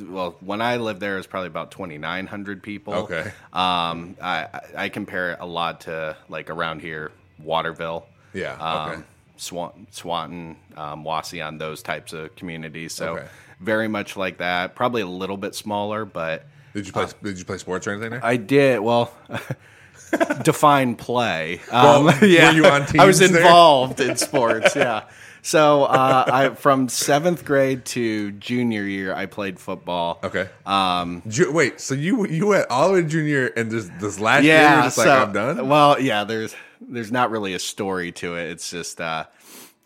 [0.00, 2.92] well when I lived there, it was probably about 2,900 people.
[2.92, 3.32] Okay.
[3.54, 8.06] Um, I I- I compare it a lot to like around here, Waterville.
[8.34, 9.02] Yeah, Um, okay.
[9.38, 12.92] Swan, Swanton, um, Wauseon, those types of communities.
[12.94, 13.26] So Okay.
[13.60, 14.74] very much like that.
[14.74, 17.06] Probably a little bit smaller, but Did you play?
[17.22, 18.24] did you play sports or anything there?
[18.24, 19.14] uh, I did well.
[20.42, 21.60] define play.
[21.72, 24.76] Well, Um, yeah, were you on I was involved in sports.
[24.76, 25.04] Yeah.
[25.44, 30.20] So uh, I from seventh grade to junior year, I played football.
[30.22, 30.48] okay.
[30.66, 31.22] Um.
[31.50, 31.80] wait.
[31.80, 34.82] So you you went all the way to junior, and this this last year, you're
[34.82, 35.68] just so, like I'm done.
[35.68, 36.24] Well, yeah.
[36.24, 38.50] There's there's not really a story to it.
[38.50, 39.24] It's just uh,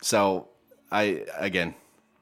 [0.01, 0.47] so
[0.91, 1.73] I again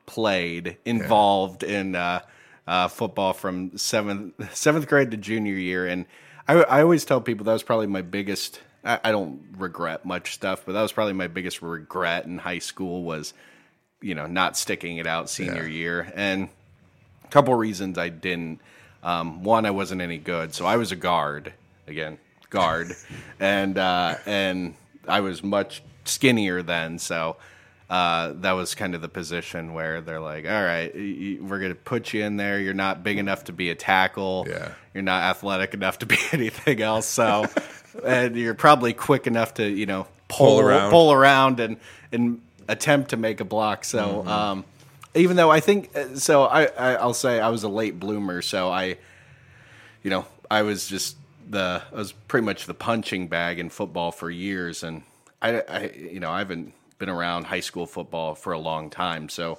[0.05, 2.21] played involved in uh,
[2.67, 6.05] uh, football from seventh seventh grade to junior year, and
[6.47, 8.61] I, I always tell people that was probably my biggest.
[8.83, 12.59] I, I don't regret much stuff, but that was probably my biggest regret in high
[12.59, 13.33] school was,
[14.01, 15.69] you know, not sticking it out senior Yeah.
[15.73, 16.49] year, and
[17.23, 18.59] a couple reasons I didn't.
[19.03, 21.53] Um, one, I wasn't any good, so I was a guard
[21.87, 22.17] again,
[22.49, 22.95] guard,
[23.39, 24.75] and uh, and
[25.07, 27.37] I was much skinnier then, so
[27.89, 32.13] uh, that was kind of the position where they're like, all right, we're gonna put
[32.13, 32.59] you in there.
[32.59, 34.45] You're not big enough to be a tackle.
[34.49, 34.71] Yeah.
[34.93, 37.05] You're not athletic enough to be anything else.
[37.05, 37.45] So,
[38.03, 40.91] and you're probably quick enough to you know pull, Pull around.
[40.91, 41.77] pull around and
[42.11, 43.83] and attempt to make a block.
[43.85, 44.27] So, Mm-hmm.
[44.29, 44.65] um,
[45.13, 48.41] even though I think uh, so, I, I I'll say I was a late bloomer.
[48.41, 48.97] So I,
[50.03, 51.15] you know, I was just
[51.49, 55.03] the I was pretty much the punching bag in football for years, and
[55.41, 59.29] I, I you know I haven't been around high school football for a long time.
[59.29, 59.57] So,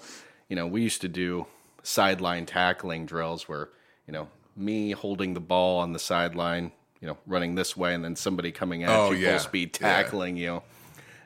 [0.48, 1.46] you know, we used to do
[1.82, 3.68] sideline tackling drills where
[4.06, 8.02] you know me holding the ball on the sideline, you know, running this way, and
[8.04, 9.30] then somebody coming at Oh, you yeah.
[9.38, 10.02] full speed Yeah.
[10.02, 10.62] tackling you.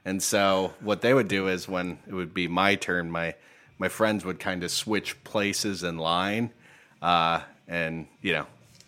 [0.05, 3.35] And so what they would do is when it would be my turn, my
[3.79, 6.51] my friends would kind of switch places in line,
[7.01, 8.47] uh, and you know,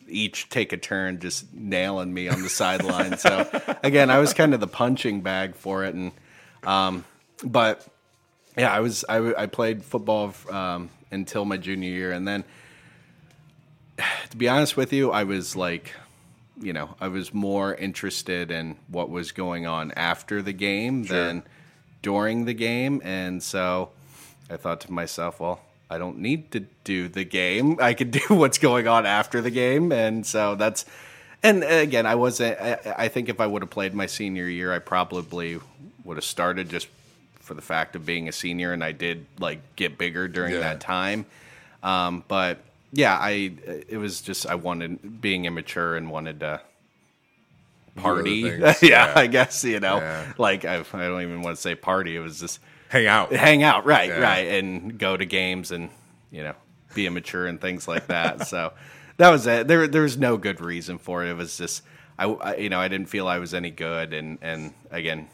[0.08, 3.16] each take a turn just nailing me on the sideline.
[3.18, 3.48] So
[3.82, 6.12] again, I was kind of the punching bag for it, and
[6.64, 7.04] um,
[7.44, 7.86] but
[8.56, 12.44] yeah, I was I, I played football um, until my junior year, and then
[14.30, 15.92] to be honest with you, I was like
[16.62, 21.42] you know, I was more interested in what was going on after the game than
[22.02, 23.00] during the game.
[23.04, 23.90] And so
[24.48, 27.78] I thought to myself, well, I don't need to do the game.
[27.80, 29.92] I could do what's going on after the game.
[29.92, 30.84] And so that's,
[31.42, 34.72] and again, I wasn't, I, I think if I would have played my senior year,
[34.72, 35.58] I probably
[36.04, 36.88] would have started just
[37.42, 38.72] for the fact of being a senior.
[38.72, 40.60] And I did like get bigger during Yeah.
[40.60, 41.26] that time.
[41.82, 42.58] Um, but
[42.92, 43.52] yeah, I
[43.88, 46.60] it was just I wanted being immature and wanted to
[47.96, 48.30] party.
[48.58, 49.12] yeah, yeah.
[49.16, 50.32] I guess you know, Yeah.
[50.38, 52.16] like I, I don't even want to say party.
[52.16, 53.32] It was just Hang out.
[53.32, 54.18] hang out, right, Yeah.
[54.20, 55.90] right, and go to games and
[56.30, 56.54] you know
[56.94, 58.46] be immature and things like that.
[58.46, 58.72] so
[59.16, 59.66] that was it.
[59.68, 61.30] There there was no good reason for it.
[61.30, 61.82] It was just
[62.18, 65.28] I, I you know I didn't feel I was any good, and and again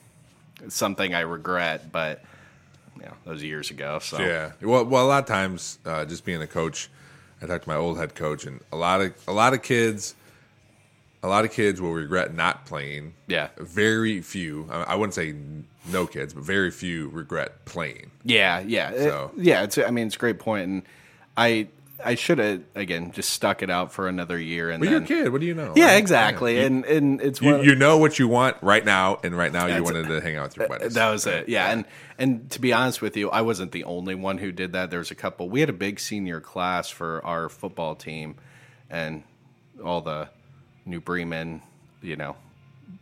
[0.68, 2.23] something I regret, but.
[2.97, 4.01] You know, that years ago.
[4.01, 4.51] So Yeah.
[4.61, 6.88] Well, well, a lot of times, uh, just being a coach,
[7.40, 10.16] I talked to my old head coach, and a lot of a lot of kids,
[11.23, 13.14] a lot of kids will regret not playing.
[13.29, 13.51] Yeah.
[13.57, 14.68] Very few.
[14.68, 15.37] I I wouldn't say
[15.92, 18.11] no kids, but very few regret playing.
[18.25, 19.62] Yeah, yeah, It- So- yeah.
[19.62, 20.83] It's I mean it's a great point, and
[21.37, 21.68] I
[22.05, 25.01] I should have again just stuck it out for another year and But you're a
[25.01, 25.33] then kid.
[25.33, 25.73] What do you know?
[25.75, 25.97] yeah, right?
[25.99, 26.67] exactly, Yeah.
[26.67, 29.83] And and it's You, you know what you want right now, and right now you
[29.83, 30.95] wanted to hang out with your buddies.
[30.95, 31.49] that was it.
[31.49, 31.85] Yeah, and
[32.19, 34.91] and to be honest with you, I wasn't the only one who did that.
[34.91, 35.49] There was a couple.
[35.49, 38.37] We had a big senior class for our football team,
[38.89, 39.25] and
[39.85, 40.29] all the
[40.87, 41.63] New Bremen,
[42.01, 42.37] you know,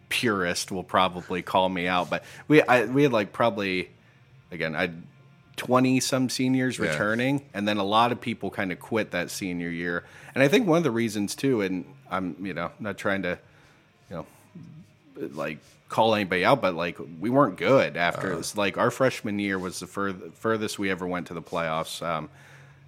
[0.09, 3.91] purist will probably call me out, but we I, we had like probably
[4.51, 4.91] again I.
[5.57, 6.91] 20 some seniors Yeah.
[6.91, 10.49] returning and then a lot of people kind of quit that senior year and i
[10.49, 13.39] think one of the reasons too and i'm you know not trying to
[14.11, 14.27] you know
[15.35, 18.31] like call anybody out, but like we weren't good after.
[18.33, 18.39] Uh-huh.
[18.41, 22.03] It's like our freshman year was the fur- furthest we ever went to the playoffs.
[22.05, 22.29] Um,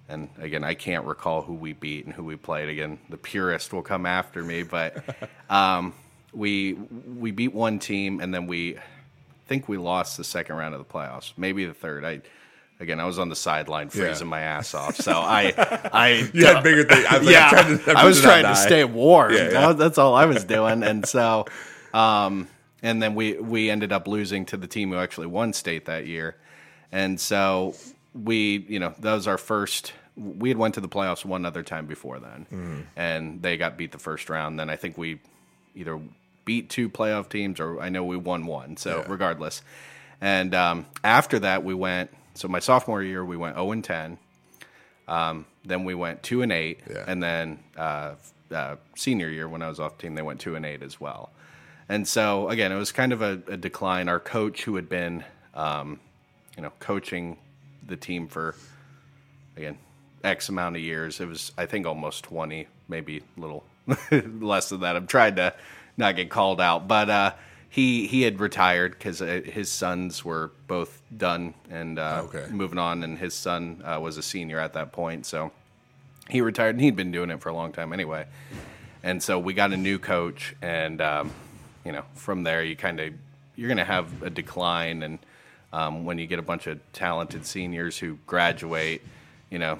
[0.09, 2.67] and again, I can't recall who we beat and who we played.
[2.67, 5.03] Again, the purist will come after me, but
[5.49, 5.93] um,
[6.33, 8.77] we we beat one team, and then we
[9.47, 12.03] think we lost the second round of the playoffs, maybe the third.
[12.03, 12.21] I
[12.79, 14.29] again, I was on the sideline freezing Yeah.
[14.31, 14.95] my ass off.
[14.97, 15.53] So I,
[15.93, 17.05] I You had bigger things.
[17.09, 19.33] I was, like, yeah, trying to, I was trying to stay warm.
[19.33, 19.73] Yeah, yeah.
[19.73, 20.83] That's all I was doing.
[20.83, 21.45] And so,
[21.93, 22.47] um,
[22.81, 26.07] and then we we ended up losing to the team who actually won state that
[26.07, 26.35] year.
[26.91, 27.75] And so
[28.13, 29.93] we, you know, that was our first.
[30.15, 32.79] We had went to the playoffs one other time before then, Mm-hmm.
[32.95, 34.59] and they got beat the first round.
[34.59, 35.19] Then I think we
[35.75, 35.99] either
[36.45, 38.75] beat two playoff teams or I know we won one.
[38.77, 39.11] So Yeah.
[39.11, 39.61] regardless,
[40.21, 42.11] and um, after that we went.
[42.39, 44.17] So my sophomore year we went zero and ten.
[45.09, 47.03] Um, then we went two and eight, Yeah.
[47.07, 48.15] and then uh,
[48.51, 51.31] uh, senior year when I was off team, they went two and eight as well.
[51.89, 54.07] And so again, it was kind of a, a decline.
[54.07, 55.23] Our coach, who had been,
[55.53, 55.99] um,
[56.55, 57.37] you know, coaching
[57.85, 58.55] the team for
[59.57, 59.77] again
[60.23, 63.63] X amount of years, it was I think almost twenty, maybe a little
[64.39, 64.95] less than that.
[64.95, 65.53] I'm trying to
[65.97, 67.33] not get called out, but uh,
[67.69, 72.45] he he had retired because uh, his sons were both done and uh, Okay.
[72.51, 75.51] moving on, and his son uh, was a senior at that point, so
[76.29, 78.25] he retired and he'd been doing it for a long time anyway.
[79.03, 81.31] And so we got a new coach, and um,
[81.85, 83.13] you know, from there you kind of
[83.55, 85.19] you're going to have a decline, and
[85.71, 89.01] um, when you get a bunch of talented seniors who graduate,
[89.49, 89.79] you know,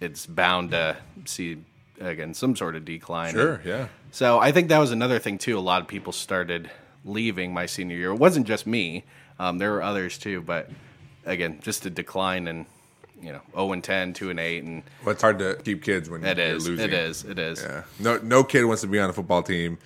[0.00, 1.56] it's bound to see
[2.00, 3.32] again some sort of decline.
[3.32, 3.88] Sure, yeah.
[4.10, 5.58] So I think that was another thing too.
[5.58, 6.70] A lot of people started
[7.06, 8.10] leaving my senior year.
[8.10, 9.04] It wasn't just me.
[9.38, 10.68] Um, there were others too, but
[11.24, 12.66] again, just a decline in
[13.22, 16.10] you know 0 and 10, 2 and 8, and Well, it's hard to keep kids
[16.10, 16.84] when it you're is, losing.
[16.84, 17.62] it is, it is.
[17.62, 17.82] Yeah.
[17.98, 19.78] No, no kid wants to be on a football team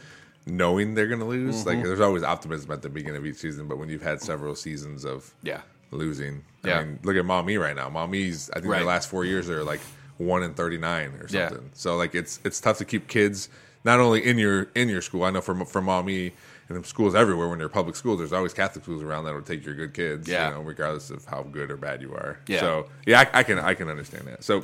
[0.46, 1.56] knowing they're going to lose.
[1.60, 1.68] Mm-hmm.
[1.68, 4.56] Like, there's always optimism at the beginning of each season, but when you've had several
[4.56, 5.60] seasons of Yeah.
[5.92, 6.78] losing, Yeah.
[6.78, 7.88] I mean, look at Maumee right now.
[7.88, 8.78] Maumee's, I think Right.
[8.78, 9.80] their last four years are like
[10.16, 11.48] one in 39 or Yeah.
[11.50, 11.70] something.
[11.74, 13.48] So like, it's it's tough to keep kids
[13.84, 15.22] not only in your in your school.
[15.24, 16.32] I know for for Maumee and
[16.76, 19.74] in schools everywhere when they're public schools, there's always Catholic schools around that'll take your
[19.74, 20.28] good kids.
[20.28, 20.48] Yeah.
[20.48, 22.38] You know, regardless of how good or bad you are.
[22.46, 22.60] Yeah.
[22.60, 24.44] So yeah, I, I can I can understand that.
[24.44, 24.62] So.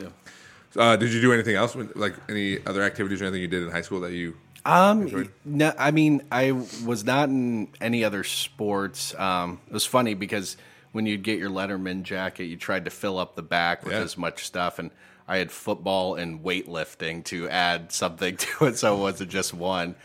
[0.76, 3.62] Uh, did you do anything else, when, like any other activities or anything you did
[3.62, 4.36] in high school that you?
[4.66, 6.52] Um, no, I mean, I
[6.84, 9.14] was not in any other sports.
[9.14, 10.58] Um, it was funny because
[10.92, 14.00] when you'd get your Letterman jacket, you tried to fill up the back with Yeah.
[14.00, 14.90] as much stuff, and
[15.28, 19.96] I had football and weightlifting to add something to it, so it wasn't just one.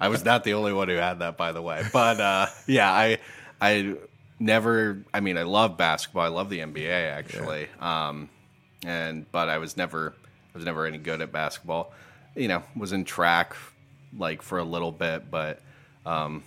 [0.00, 1.84] I was not the only one who had that, by the way.
[1.92, 3.18] But uh, yeah, I
[3.60, 3.96] I
[4.38, 5.02] never.
[5.12, 6.24] I mean, I love basketball.
[6.24, 7.68] I love the NBA actually.
[7.80, 8.28] Um,
[8.84, 10.14] and but I was never
[10.54, 11.92] I was never any good at basketball.
[12.34, 13.56] You know, was in track
[14.16, 15.60] like for a little bit, but
[16.04, 16.42] um,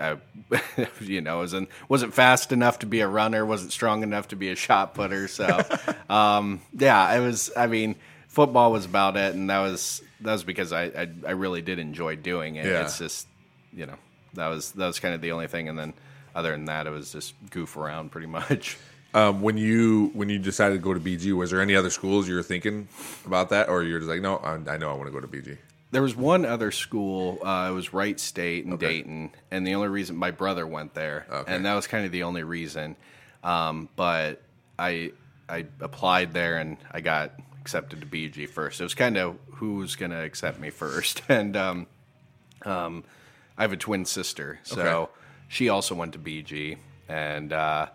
[0.00, 0.16] I
[1.00, 4.50] you know wasn't wasn't fast enough to be a runner, wasn't strong enough to be
[4.50, 5.28] a shot putter.
[5.28, 5.62] So
[6.08, 7.50] um, yeah, I was.
[7.56, 7.96] I mean,
[8.28, 11.78] football was about it, and that was that was because I I, I really did
[11.78, 12.66] enjoy doing it.
[12.66, 12.82] Yeah.
[12.82, 13.26] It's just
[13.72, 13.96] you know
[14.34, 15.94] that was that was kind of the only thing, and then
[16.34, 18.76] other than that, it was just goof around pretty much.
[19.14, 22.28] Um, when you when you decided to go to BG, was there any other schools
[22.28, 22.88] you were thinking
[23.24, 25.28] about that, or you're just like, no, I, I know I want to go to
[25.28, 25.56] BG?
[25.94, 27.38] There was one other school.
[27.40, 31.24] Uh, it was Wright State in Dayton, and the only reason my brother went there,
[31.30, 31.54] Okay.
[31.54, 32.96] and that was kind of the only reason.
[33.44, 34.42] Um, but
[34.76, 35.12] I
[35.48, 37.30] I applied there, and I got
[37.60, 38.80] accepted to BG first.
[38.80, 41.86] It was kind of who's going to accept me first, and um,
[42.64, 43.04] um,
[43.56, 45.12] I have a twin sister, so Okay.
[45.46, 46.76] she also went to BG,
[47.08, 47.86] and uh,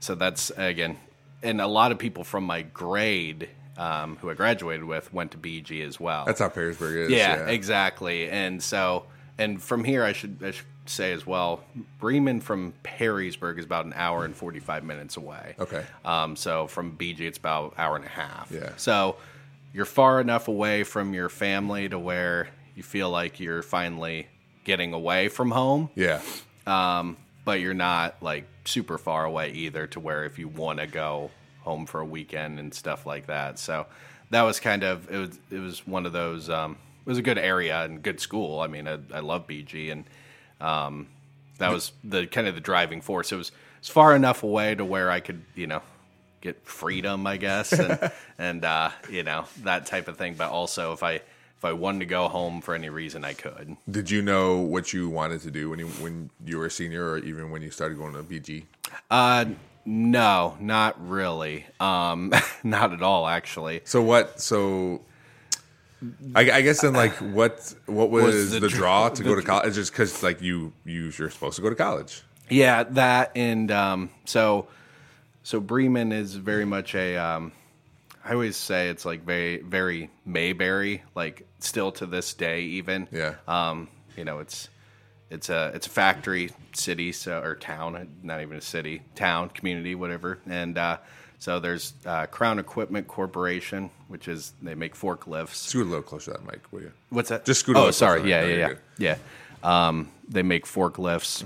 [0.00, 0.96] so that's again,
[1.44, 3.50] and a lot of people from my grade.
[3.78, 6.24] Um, who I graduated with went to BG as well.
[6.24, 7.10] That's how Perrysburg is.
[7.10, 8.28] Yeah, exactly.
[8.28, 9.04] And so,
[9.36, 11.62] and from here, I should, I should say as well,
[11.98, 15.56] Bremen from Perrysburg is about an hour and 45 minutes away.
[15.58, 15.84] Okay.
[16.04, 18.50] Um, so from BG, it's about an hour and a half.
[18.50, 18.70] Yeah.
[18.76, 19.16] So
[19.74, 24.26] you're far enough away from your family to where you feel like you're finally
[24.64, 26.20] getting away from home, Yeah,
[26.66, 30.86] um, but you're not like super far away either to where if you want to
[30.86, 31.30] go
[31.66, 33.58] home for a weekend and stuff like that.
[33.58, 33.86] So
[34.30, 36.48] that was kind of it was it was one of those.
[36.48, 38.60] Um, it was a good area and good school.
[38.60, 40.04] I mean, I, I love BG and
[40.60, 41.08] um,
[41.58, 43.30] that was the kind of the driving force.
[43.32, 45.82] It was it's far enough away to where I could you know
[46.40, 50.34] get freedom, I guess, and and uh, you know that type of thing.
[50.34, 51.20] But also if I
[51.56, 53.76] if I wanted to go home for any reason, I could.
[53.90, 57.10] Did you know what you wanted to do when you when you were a senior,
[57.10, 58.64] or even when you started going to BG?
[59.10, 59.46] Uh,
[59.86, 61.64] no, not really.
[61.80, 62.32] Um,
[62.64, 63.80] not at all, actually.
[63.84, 64.40] So what?
[64.40, 65.02] So
[66.34, 69.34] I, I guess then, like, what what was, Was the, the draw to the go
[69.34, 69.74] to college?
[69.74, 72.22] Just because, like, you you you're supposed to go to college.
[72.48, 74.68] Yeah, that and um, so
[75.42, 77.16] so Bremen is very much a.
[77.16, 77.52] Um,
[78.24, 83.08] I always say it's like very very Mayberry, like still to this day, even.
[83.12, 83.36] Yeah.
[83.46, 84.68] Um, you know, it's
[85.30, 89.94] it's a it's a factory city so or town, not even a city, town, community,
[89.94, 90.38] whatever.
[90.48, 90.98] And uh,
[91.38, 95.54] so there's uh, Crown Equipment Corporation, which is they make forklifts.
[95.56, 96.92] Scoot a little closer to that mic, will you?
[97.10, 97.44] What's that?
[97.44, 98.20] Just scoot a Oh, little sorry.
[98.20, 98.28] closer.
[98.30, 98.68] Yeah, No, yeah,
[98.98, 99.16] yeah,
[99.64, 99.88] yeah.
[99.88, 101.44] Um, they make forklifts,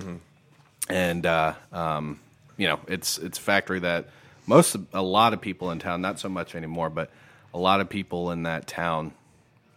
[0.88, 2.20] and uh, um,
[2.56, 4.06] you know, it's it's a factory that
[4.46, 7.10] most a lot of people in town, not so much anymore, but
[7.54, 9.12] a lot of people in that town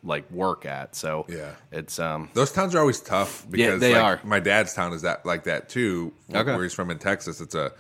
[0.03, 0.95] like work at.
[0.95, 1.51] So Yeah.
[1.71, 4.27] it's um, Those towns are always tough because yeah, they like, are.
[4.27, 6.13] My dad's town is that like that too.
[6.33, 6.53] Okay.
[6.53, 7.71] Where he's from in Texas, it's a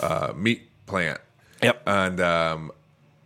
[0.00, 1.20] uh, meat plant.
[1.62, 1.82] Yep.
[1.86, 2.72] And um,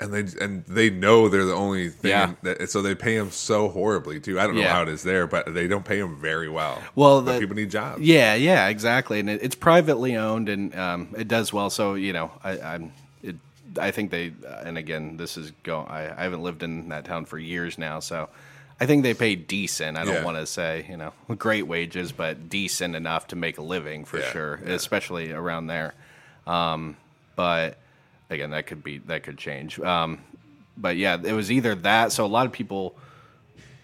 [0.01, 2.11] and they and they know they're the only thing.
[2.11, 2.33] Yeah.
[2.43, 4.41] That, so they pay them so horribly too.
[4.41, 4.73] I don't know Yeah.
[4.73, 6.83] how it is there, but they don't pay them very well.
[6.95, 8.01] Well, the- people need jobs.
[8.01, 11.71] Yeah, yeah, exactly, and it, it's privately owned, and um, it does well.
[11.71, 12.91] So you know, I, I'm, it,
[13.79, 15.81] I think they, uh, and again, this is go.
[15.81, 18.29] I, I haven't lived in that town for years now, so
[18.81, 19.97] I think they pay decent.
[19.97, 20.25] I don't Yeah.
[20.25, 24.19] want to say you know great wages, but decent enough to make a living for
[24.19, 24.73] Yeah, sure, yeah.
[24.75, 25.95] especially around there.
[26.47, 26.97] Um,
[27.37, 27.79] but
[28.31, 29.79] again, that could be that could change.
[29.79, 30.19] Um,
[30.77, 32.13] but yeah, it was either that.
[32.13, 32.97] So a lot of people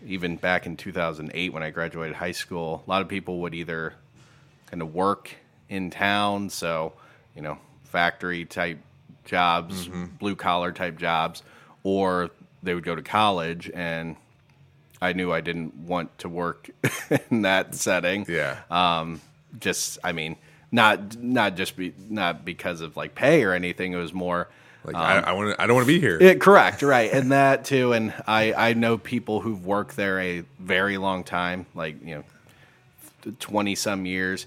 [0.07, 3.93] even back in 2008 when I graduated high school, a lot of people would either
[4.71, 5.35] kind of work
[5.69, 6.93] in town, so
[7.35, 8.79] you know, factory type
[9.27, 10.05] jobs, Mm-hmm.
[10.19, 11.43] blue collar type jobs,
[11.83, 12.31] or
[12.63, 14.17] they would go to college and
[15.03, 16.71] I knew I didn't want to work
[17.31, 18.25] in that setting.
[18.29, 18.57] Yeah.
[18.71, 19.21] Um,
[19.61, 20.37] just I mean,
[20.73, 23.93] not not just be not because of like pay or anything.
[23.93, 24.49] It was more
[24.85, 25.55] like I, I want.
[25.59, 26.19] I don't want to be here.
[26.21, 27.93] yeah, correct, right, and that too.
[27.93, 33.33] And I I know people who've worked there a very long time, like you know,
[33.39, 34.47] twenty some years,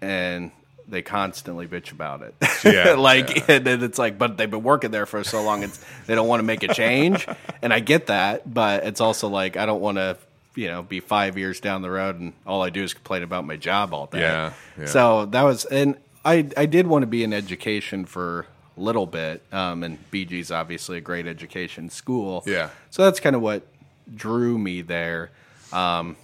[0.00, 0.50] and
[0.88, 2.34] they constantly bitch about it.
[2.64, 3.56] Yeah, like, yeah.
[3.56, 6.26] and then it's like, but they've been working there for so long, it's they don't
[6.26, 7.26] want to make a change,
[7.60, 10.16] and I get that, but it's also like I don't want to.
[10.56, 13.44] You know, be five years down the road, and all I do is complain about
[13.44, 14.20] my job all day.
[14.20, 14.86] Yeah, yeah.
[14.86, 19.06] So that was, and I I did want to be in education for a little
[19.06, 22.44] bit, um, and BG's obviously a great education school.
[22.46, 22.70] Yeah.
[22.90, 23.66] So that's kind of what
[24.14, 25.30] drew me there.
[25.72, 26.16] Um,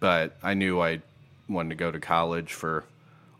[0.00, 1.00] but I knew I
[1.48, 2.84] wanted to go to college for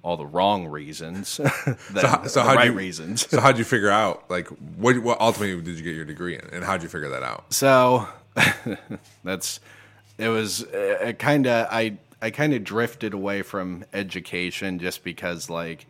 [0.08, 1.36] all the wrong reasons.
[1.36, 3.28] how- so the how'd right you- reasons.
[3.28, 6.48] So how'd you figure out like what what ultimately did you get your degree in,
[6.50, 7.52] and how'd you figure that out?
[7.52, 8.08] So
[9.22, 9.60] that's
[10.16, 15.50] it was uh, kind of I I kind of drifted away from education just because
[15.50, 15.86] like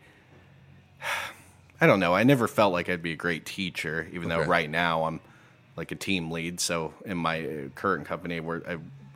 [1.80, 4.68] I don't know I never felt like I'd be a great teacher even though right
[4.68, 5.20] now I'm
[5.76, 8.62] like a team lead so in my current company where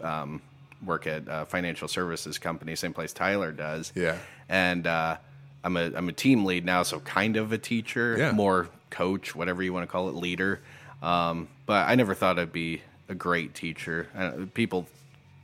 [0.01, 0.43] I um,
[0.85, 4.17] work at a financial services company same place Tyler does Yeah.
[4.49, 5.17] and uh,
[5.65, 8.33] I'm a I'm a team lead now, so kind of a teacher, Yeah.
[8.33, 10.61] more coach, whatever you want to call it, leader.
[11.03, 14.09] Um, but I never thought I'd be a great teacher.
[14.17, 14.87] Uh, people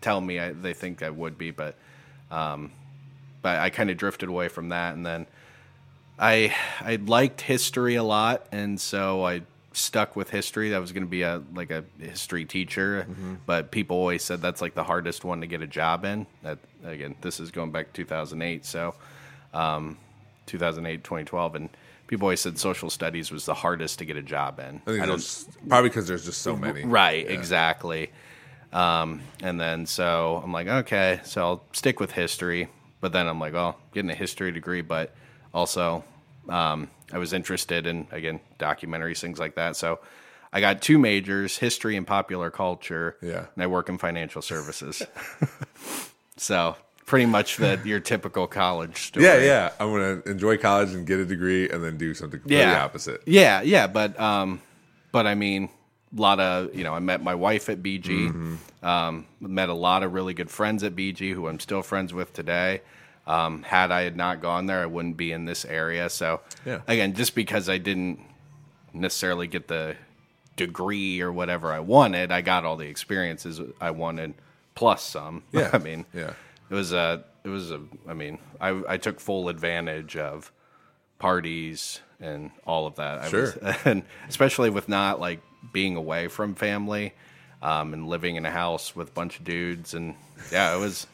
[0.01, 1.77] tell me I, they think I would be, but
[2.31, 2.73] um,
[3.43, 5.27] but I kind of drifted away from that, and then
[6.19, 9.43] I I liked history a lot, and so I
[9.79, 10.71] stuck with history.
[10.71, 13.07] That was going to be a like a history teacher,
[13.47, 16.27] but people always said that's like the hardest one to get a job in.
[16.43, 18.95] That again, this is going back to 2008, so
[19.55, 19.97] um,
[20.47, 21.69] 2008, 2012, and
[22.07, 24.83] people always said social studies was the hardest to get a job in.
[24.87, 26.85] I think I don't probably because there's just so many.
[26.85, 27.33] Right, Yeah.
[27.33, 28.11] exactly.
[28.73, 32.69] Um, and then so I'm like, okay, so I'll stick with history.
[33.01, 35.15] But then I'm like, well, getting a history degree, but
[35.55, 36.03] also
[36.49, 39.77] um, I was interested in again documentaries, things like that.
[39.77, 40.01] So
[40.53, 43.17] I got two majors: history and popular culture.
[43.23, 43.47] Yeah.
[43.55, 45.03] and I work in financial services.
[46.37, 46.77] so
[47.09, 49.25] pretty much the your typical college story.
[49.25, 49.71] Yeah, yeah.
[49.81, 52.85] I'm gonna enjoy college and get a degree, and then do something completely yeah.
[52.85, 53.23] opposite.
[53.27, 54.61] Yeah, yeah, but um,
[55.11, 55.71] but I mean,
[56.17, 58.05] a lot of you know, I met my wife at BG.
[58.05, 58.55] Mm-hmm.
[58.81, 62.33] Um, met a lot of really good friends at BG who I'm still friends with
[62.33, 62.83] today.
[63.29, 66.09] Um, had I had not gone there, I wouldn't be in this area.
[66.09, 66.81] So Yeah.
[66.89, 68.19] again, just because I didn't
[68.95, 69.97] necessarily get the
[70.57, 74.35] degree or whatever I wanted, I got all the experiences I wanted
[74.75, 75.43] plus some.
[75.53, 75.71] Yeah.
[75.75, 76.33] I mean, Yeah.
[76.71, 80.51] it was a, it was a, I mean, I, I took full advantage of
[81.19, 83.19] parties and all of that.
[83.19, 83.43] I Sure.
[83.43, 85.41] was, and especially with not like
[85.73, 87.13] being away from family
[87.63, 89.93] um, and living in a house with a bunch of dudes.
[89.95, 90.15] And
[90.51, 91.07] yeah, it was,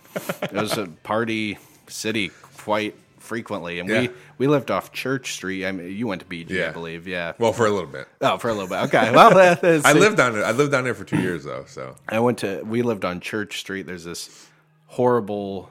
[0.43, 1.59] it was a party
[1.89, 3.79] city quite frequently.
[3.81, 4.01] And Yeah.
[4.03, 5.65] we, we lived off Church Street.
[5.67, 7.09] I mean, you went to BG, I believe.
[7.09, 7.33] Yeah.
[7.39, 8.07] Well, for a little bit.
[8.21, 8.77] Oh, for a little bit.
[8.95, 9.11] Okay.
[9.13, 10.45] Well, that is, I lived down there.
[10.45, 11.65] I lived down there for two years though.
[11.67, 12.63] So I went to.
[12.65, 13.87] We lived on Church Street.
[13.87, 14.47] There's this
[14.87, 15.71] horrible.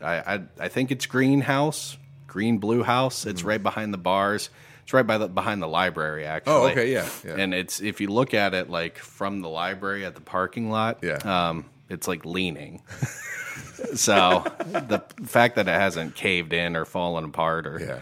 [0.00, 3.26] I I, I think it's greenhouse, green blue house.
[3.26, 4.50] It's right behind the bars.
[4.82, 6.24] It's right by the behind the library.
[6.24, 6.52] Actually.
[6.52, 7.36] Oh, okay, yeah, yeah.
[7.36, 10.98] And it's if you look at it like from the library at the parking lot.
[11.02, 11.18] Yeah.
[11.18, 12.82] Um, it's like leaning.
[13.94, 17.98] so the fact that it hasn't caved in or fallen apart, or Yeah.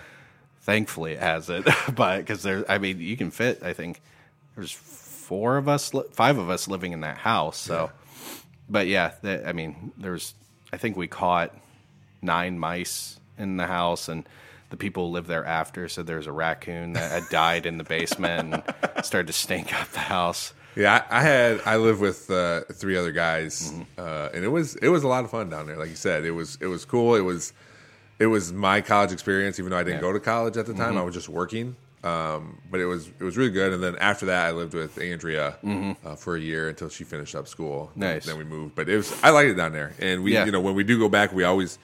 [0.62, 3.62] thankfully it hasn't, but because there, I mean, you can fit.
[3.62, 4.01] I think
[4.57, 7.57] there's four of us, five of us living in that house.
[7.59, 7.91] So,
[8.68, 10.34] but yeah, I mean, there's.
[10.72, 11.53] I think we caught
[12.22, 14.28] nine mice in the house, and
[14.70, 17.76] the people who lived there after said there was a raccoon that had died in
[17.78, 20.53] the basement and started to stink up the house.
[20.77, 23.83] Yeah, I, I had I lived with uh, three other guys, Mm-hmm.
[23.99, 25.77] uh, and it was it was a lot of fun down there.
[25.77, 27.14] Like you said, it was it was cool.
[27.16, 27.53] It was
[28.18, 29.97] it was my college experience, even though I didn't Yeah.
[30.03, 30.07] Mm-hmm.
[30.09, 30.97] go to college at the time.
[30.97, 33.73] I was just working, um, but it was it was really good.
[33.73, 35.57] And then after that, I lived with Andrea
[36.05, 37.89] uh, for a year until she finished up school.
[37.91, 38.01] Mm-hmm.
[38.01, 38.27] Nice.
[38.27, 39.93] Then we moved, but it was I liked it down there.
[39.99, 40.45] And we Yeah.
[40.45, 41.79] you know when we do go back, we always.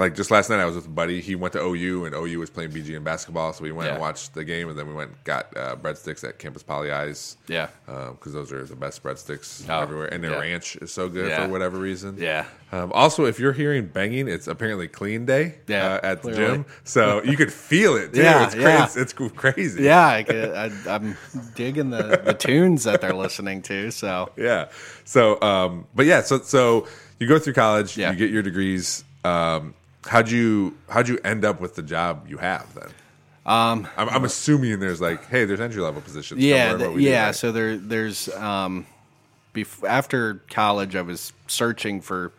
[0.00, 1.20] Like just last night, I was with a buddy.
[1.20, 3.52] He went to OU, and OU was playing BG in basketball.
[3.52, 4.00] So we went and Yeah.
[4.00, 7.68] watched the game, and then we went and got uh, breadsticks at Campus Pollyeyes Yeah.
[7.86, 10.38] because those are the best breadsticks Oh, everywhere, and their yeah.
[10.38, 11.44] ranch is so good Yeah.
[11.44, 12.16] for whatever reason.
[12.18, 12.46] Yeah.
[12.72, 16.54] Um, also, if you're hearing banging, it's apparently clean day Yeah, uh, at the clearly.
[16.58, 18.12] gym, so you could feel it.
[18.14, 18.22] Too.
[18.22, 18.62] Yeah, it's yeah.
[18.86, 19.00] crazy.
[19.02, 19.82] It's, it's crazy.
[19.82, 21.14] Yeah, I, could- I, I'm
[21.54, 23.90] digging the, the tunes that they're listening to.
[23.90, 24.68] So yeah.
[25.04, 26.86] So, um, but yeah, so so
[27.18, 28.12] you go through college, Yeah.
[28.12, 29.04] you get your degrees.
[29.24, 29.74] Um,
[30.06, 32.88] how'd you how'd you end up with the job you have then?
[33.46, 36.40] Um, I'm, I'm assuming there's like, hey, there's entry level positions.
[36.42, 37.26] yeah, Come learn th- what we do, yeah.
[37.26, 37.34] right?
[37.34, 38.86] So there, there's um,
[39.54, 42.32] bef- after college, I was searching for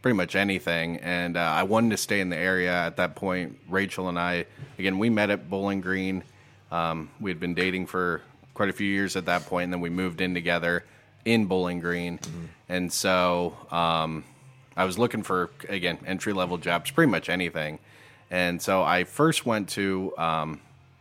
[0.00, 2.72] pretty much anything, and uh, I wanted to stay in the area.
[2.72, 4.46] At that point, Rachel and I,
[4.78, 6.22] again, we met at Bowling Green.
[6.70, 8.22] Um, we had been dating for
[8.54, 10.84] quite a few years at that point, and then we moved in together
[11.24, 12.20] in Bowling Green,
[12.68, 14.24] and so um,
[14.76, 17.78] I was looking for again entry level jobs, pretty much anything.
[18.30, 20.60] And so I first went to um,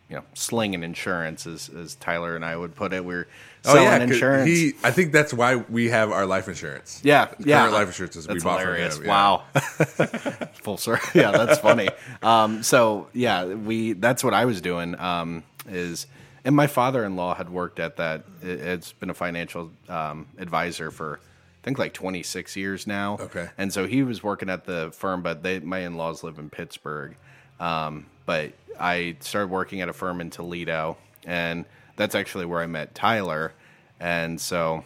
[0.09, 3.03] you know, slinging insurance, as, as Tyler and I would put it.
[3.03, 3.27] We are
[3.65, 4.47] Oh selling insurance.
[4.49, 6.99] He, I think that's why we have our life insurance.
[7.03, 7.69] yeah, Current yeah.
[7.69, 8.97] life insurance is we bought hilarious.
[8.97, 9.09] from him.
[9.09, 9.13] yeah.
[9.13, 9.43] Wow,
[10.61, 11.09] full circle.
[11.19, 11.89] Yeah, that's funny.
[12.21, 14.99] um, so yeah, we that's what I was doing.
[14.99, 16.07] Um, is
[16.43, 18.25] and my father-in-law had worked at that.
[18.41, 21.19] It, it's been a financial um, advisor for.
[21.63, 23.17] Think like 26 years now.
[23.19, 23.49] Okay.
[23.57, 26.49] And so he was working at the firm, but they, my in laws live in
[26.49, 27.15] Pittsburgh.
[27.59, 32.67] Um, but I started working at a firm in Toledo, and that's actually where I
[32.67, 33.53] met Tyler.
[33.99, 34.83] And so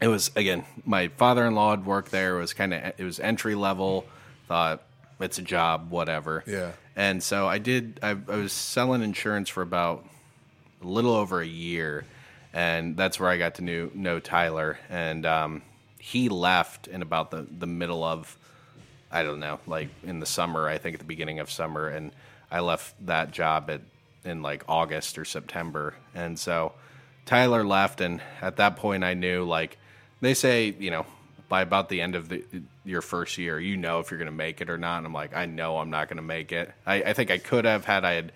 [0.00, 2.36] it was again, my father-in-law had worked there.
[2.36, 4.06] It was kind of it was entry level.
[4.48, 4.82] Thought
[5.20, 6.42] it's a job, whatever.
[6.46, 6.72] Yeah.
[6.96, 8.00] And so I did.
[8.02, 10.06] I, I was selling insurance for about
[10.82, 12.04] a little over a year,
[12.52, 14.78] and that's where I got to know, know Tyler.
[14.90, 15.62] And um,
[16.04, 18.36] he left in about the the middle of
[19.10, 20.68] I don't know, like in the summer.
[20.68, 22.10] I think at the beginning of summer, and
[22.50, 23.82] I left that job at
[24.24, 26.72] in like August or September, and so
[27.24, 29.78] Tyler left, and at that point, I knew like
[30.20, 31.06] they say, you know,
[31.48, 32.42] by about the end of the
[32.84, 34.98] your first year, you know if you're going to make it or not.
[34.98, 36.72] And I'm like, I know I'm not going to make it.
[36.84, 38.32] I, I think I could have had I had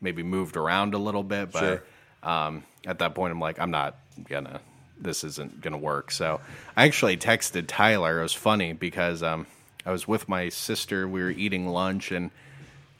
[0.00, 1.82] maybe moved around a little bit, but Sure.
[2.22, 3.96] um, at that point, I'm like, I'm not
[4.28, 4.60] gonna.
[5.00, 6.10] This isn't gonna work.
[6.10, 6.40] So
[6.76, 8.20] I actually texted Tyler.
[8.20, 9.46] It was funny because um,
[9.86, 11.08] I was with my sister.
[11.08, 12.30] We were eating lunch, and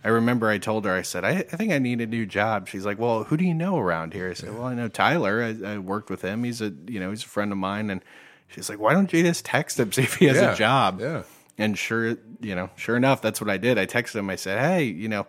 [0.02, 2.68] I remember I told her, I said, I, I think I need a new job.
[2.68, 4.30] She's like, Well, who do you know around here?
[4.30, 5.42] I said, Well, I know Tyler.
[5.42, 6.44] I, I worked with him.
[6.44, 8.02] He's a you know he's a friend of mine, and
[8.48, 11.00] she's like, Why don't you just text him see if he has Yeah, a job?
[11.00, 11.22] yeah.
[11.58, 13.76] And sure, you know, sure enough, that's what I did.
[13.76, 14.30] I texted him.
[14.30, 15.26] I said, "Hey, you know,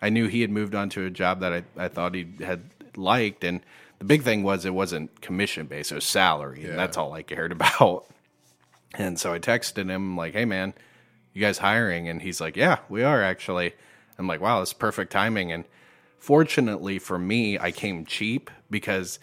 [0.00, 2.62] I knew he had moved on to a job that I, I thought he had
[2.96, 3.60] liked, and
[4.04, 6.70] the big thing was it wasn't commission based; it was salary, Yeah.
[6.70, 8.06] and that's all I cared about."
[8.96, 10.74] And so I texted him like, "Hey, man,
[11.32, 13.72] you guys hiring?" And he's like, "Yeah, we are actually."
[14.18, 15.64] I'm like, "Wow, this perfect timing." And
[16.18, 19.18] fortunately for me, I came cheap because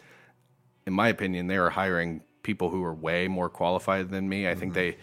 [0.88, 4.48] in my opinion, they were hiring people who were way more qualified than me.
[4.48, 4.92] I think mm-hmm.
[4.92, 4.98] they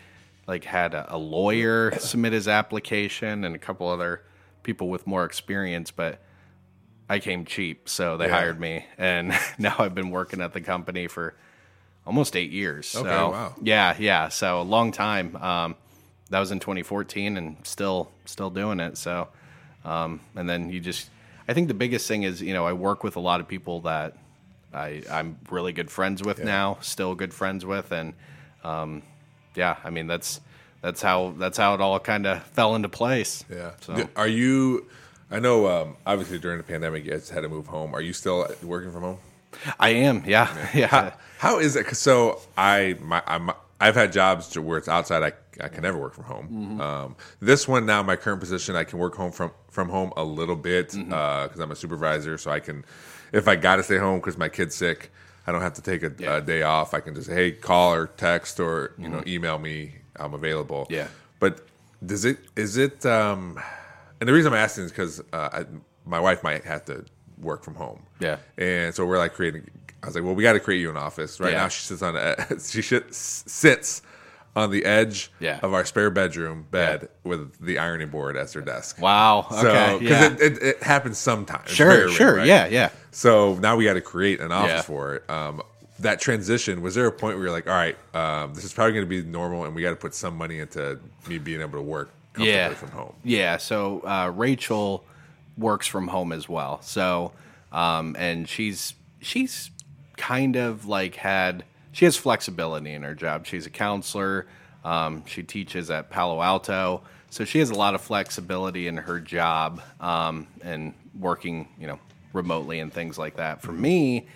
[0.49, 4.25] like had a, a lawyer submit his application and a couple other
[4.65, 6.21] people with more experience, but
[7.09, 8.33] I came cheap, so they Yeah.
[8.33, 11.35] hired me, and now I've been working at the company for
[12.07, 12.95] almost eight years.
[12.95, 13.55] Okay, so, wow.
[13.63, 14.29] Yeah, yeah.
[14.29, 15.37] So a long time.
[15.37, 15.77] Um,
[16.31, 18.99] that was in 2014, and still still doing it.
[18.99, 19.29] So,
[19.85, 21.09] um, and then you just,
[21.49, 23.81] I think the biggest thing is you know I work with a lot of people
[23.83, 24.15] that
[24.75, 28.13] I I'm really good friends with now, still good friends with, and
[28.63, 29.03] um,
[29.55, 30.41] yeah, I mean that's
[30.83, 33.45] that's how that's how it all kind of fell into place.
[33.51, 33.73] Yeah.
[33.81, 34.87] So Are you?
[35.31, 35.67] I know.
[35.69, 37.95] Um, obviously, during the pandemic, you guys had to move home.
[37.95, 39.19] Are you still working from home?
[39.79, 40.23] I am.
[40.27, 40.49] Yeah.
[40.75, 40.87] Yeah.
[40.89, 41.87] How, how is it?
[41.87, 43.51] 'Cause so I, my, I'm,
[43.81, 45.23] I've had jobs to where it's outside.
[45.23, 45.33] I,
[45.65, 46.49] I can never work from home.
[46.49, 46.81] Mm-hmm.
[46.81, 50.25] Um, this one now, my current position, I can work home from from home a
[50.25, 51.63] little bit because Mm-hmm.
[51.63, 52.37] I'm a supervisor.
[52.39, 52.85] So I can,
[53.33, 55.11] if I got to stay home because my kid's sick,
[55.47, 56.37] I don't have to take a, Yeah.
[56.37, 56.93] a day off.
[56.95, 59.95] I can just hey call or text or you know email me.
[60.17, 60.85] I'm available.
[60.85, 60.95] Mm-hmm.
[60.95, 61.09] Yeah.
[61.39, 61.67] But
[62.05, 63.07] does it is it?
[63.07, 63.59] um
[64.21, 65.65] And the reason I'm asking is because uh,
[66.05, 67.05] my wife might have to
[67.41, 68.03] work from home.
[68.21, 68.39] Yeah.
[68.57, 69.69] And so we're like creating.
[70.03, 71.41] I was like, well, we got to create you an office.
[71.41, 71.63] Right Yeah.
[71.63, 74.03] now, she sits on a, she sits
[74.57, 75.61] on the edge Yeah.
[75.63, 79.01] of our spare bedroom bed with the ironing board as her desk.
[79.01, 79.47] Wow.
[79.51, 79.99] So, Okay.
[80.01, 80.47] because yeah.
[80.47, 81.71] it, it, it happens sometimes.
[81.71, 82.09] Sure.
[82.09, 82.37] Sure.
[82.37, 82.47] right?
[82.47, 82.67] Yeah.
[82.67, 82.91] Yeah.
[83.13, 84.83] So now we got to create an office Yeah.
[84.83, 85.31] for it.
[85.31, 85.63] Um,
[86.01, 88.93] that transition was there a point where you're like, all right, um, this is probably
[88.93, 90.99] going to be normal, and we got to put some money into
[91.29, 92.75] me being able to work comfortably yeah.
[92.75, 93.15] from home.
[93.25, 93.57] Yeah.
[93.57, 95.05] So uh, Rachel
[95.57, 96.81] works from home as well.
[96.83, 97.33] So,
[97.73, 99.71] um, and she's she's
[100.17, 103.47] kind of like had she has flexibility in her job.
[103.47, 104.47] She's a counselor.
[104.85, 109.21] Um, she teaches at Palo Alto, so she has a lot of flexibility in her
[109.21, 111.99] job um, and working, you know,
[112.33, 113.61] remotely and things like that.
[113.61, 114.29] For me,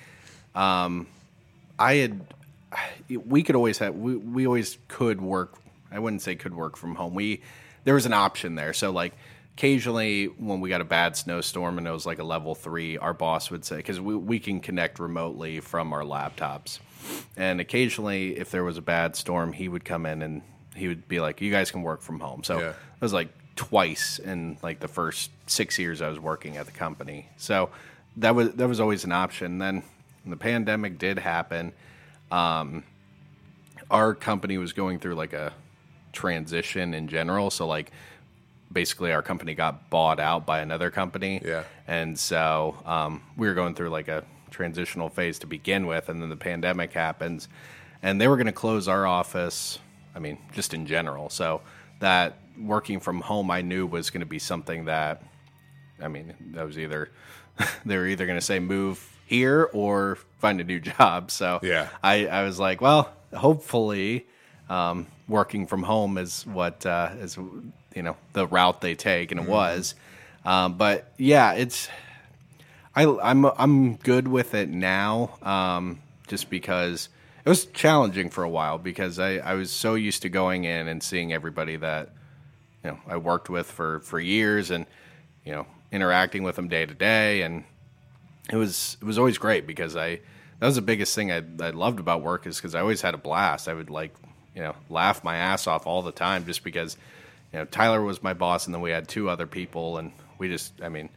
[0.54, 2.20] I had
[3.08, 5.58] we could always have we, we always could work
[5.90, 7.42] i wouldn't say could work from home we
[7.84, 8.72] there was an option there.
[8.72, 9.12] So like
[9.56, 13.12] occasionally when we got a bad snowstorm and it was like a level three our
[13.12, 16.78] boss would say because we, we can connect remotely from our laptops.
[17.36, 20.42] And occasionally if there was a bad storm he would come in and
[20.74, 22.42] he would be like you guys can work from home.
[22.44, 22.68] So Yeah.
[22.70, 26.72] it was like twice in like the first six years i was working at the
[26.72, 27.28] company.
[27.36, 27.68] So
[28.16, 29.58] that was that was always an option.
[29.58, 29.82] Then
[30.24, 31.72] the pandemic did happen.
[32.30, 32.84] Um,
[33.90, 35.52] our company was going through like a
[36.12, 37.50] transition in general.
[37.50, 37.90] So like
[38.72, 41.40] basically our company got bought out by another company.
[41.44, 41.64] Yeah.
[41.86, 46.22] And so um, we were going through like a transitional phase to begin with, and
[46.22, 47.48] then the pandemic happens,
[48.02, 49.78] and they were going to close our office.
[50.14, 51.30] I mean, just in general.
[51.30, 51.62] So
[52.00, 55.22] that working from home, I knew was going to be something that,
[56.00, 57.10] I mean, that was either
[57.86, 61.30] they were either going to say move here or find a new job.
[61.30, 61.88] So Yeah.
[62.02, 64.26] I, I was like, well, hopefully,
[64.72, 67.36] um, working from home is what uh, is
[67.94, 69.94] you know the route they take, and it was.
[70.44, 71.88] Um, but yeah, it's
[72.96, 77.10] I, I'm I'm good with it now, um, just because
[77.44, 80.88] it was challenging for a while because I, I was so used to going in
[80.88, 82.08] and seeing everybody that
[82.82, 84.86] you know I worked with for for years and
[85.44, 87.64] you know interacting with them day to day and
[88.50, 90.20] it was it was always great because I
[90.60, 93.14] that was the biggest thing I, I loved about work is because I always had
[93.14, 93.68] a blast.
[93.68, 94.14] I would like
[94.54, 96.96] you know laugh my ass off all the time just because
[97.52, 100.48] you know Tyler was my boss and then we had two other people and we
[100.48, 101.08] just I mean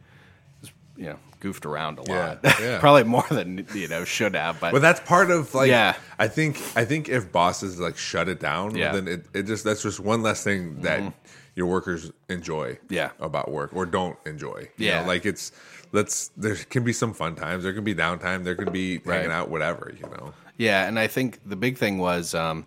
[0.60, 2.78] just, you know goofed around a lot yeah.
[2.80, 5.94] probably more than you know should have but But that's part of like Yeah.
[6.18, 8.92] I think I think if bosses like shut it down, Yeah.
[8.92, 11.12] then it, it just that's just one less thing that
[11.54, 12.94] your workers enjoy Mm-hmm.
[12.94, 13.10] Yeah.
[13.20, 14.68] about work or don't enjoy.
[14.78, 15.02] You Yeah.
[15.02, 15.52] know, like it's
[15.92, 19.28] let's there can be some fun times, there can be downtime, there can be hanging
[19.28, 19.30] Right.
[19.30, 20.32] out, whatever, you know.
[20.56, 22.64] Yeah, and I think the big thing was um,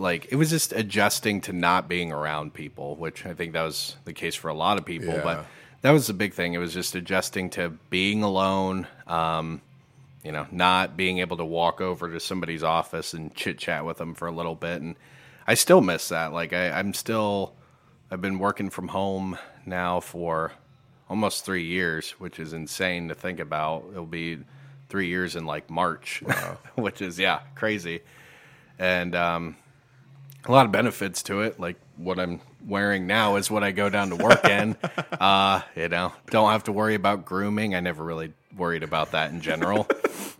[0.00, 3.96] like it was just adjusting to not being around people, which I think that was
[4.04, 5.14] the case for a lot of people.
[5.14, 5.22] Yeah.
[5.22, 5.46] But
[5.82, 6.54] that was the big thing.
[6.54, 8.86] It was just adjusting to being alone.
[9.06, 9.62] Um,
[10.24, 13.98] you know, not being able to walk over to somebody's office and chit chat with
[13.98, 14.96] them for a little bit, and
[15.46, 16.32] I still miss that.
[16.32, 17.54] Like I, I'm still,
[18.10, 20.52] I've been working from home now for
[21.08, 23.84] almost three years, which is insane to think about.
[23.90, 24.38] It'll be
[24.90, 26.22] three years in like March,
[26.74, 28.02] which is yeah crazy,
[28.78, 29.56] and um,
[30.46, 31.60] a lot of benefits to it.
[31.60, 34.76] Like what I'm wearing now is what I go down to work in.
[35.12, 37.74] uh, you know, don't have to worry about grooming.
[37.74, 39.86] I never really worried about that in general.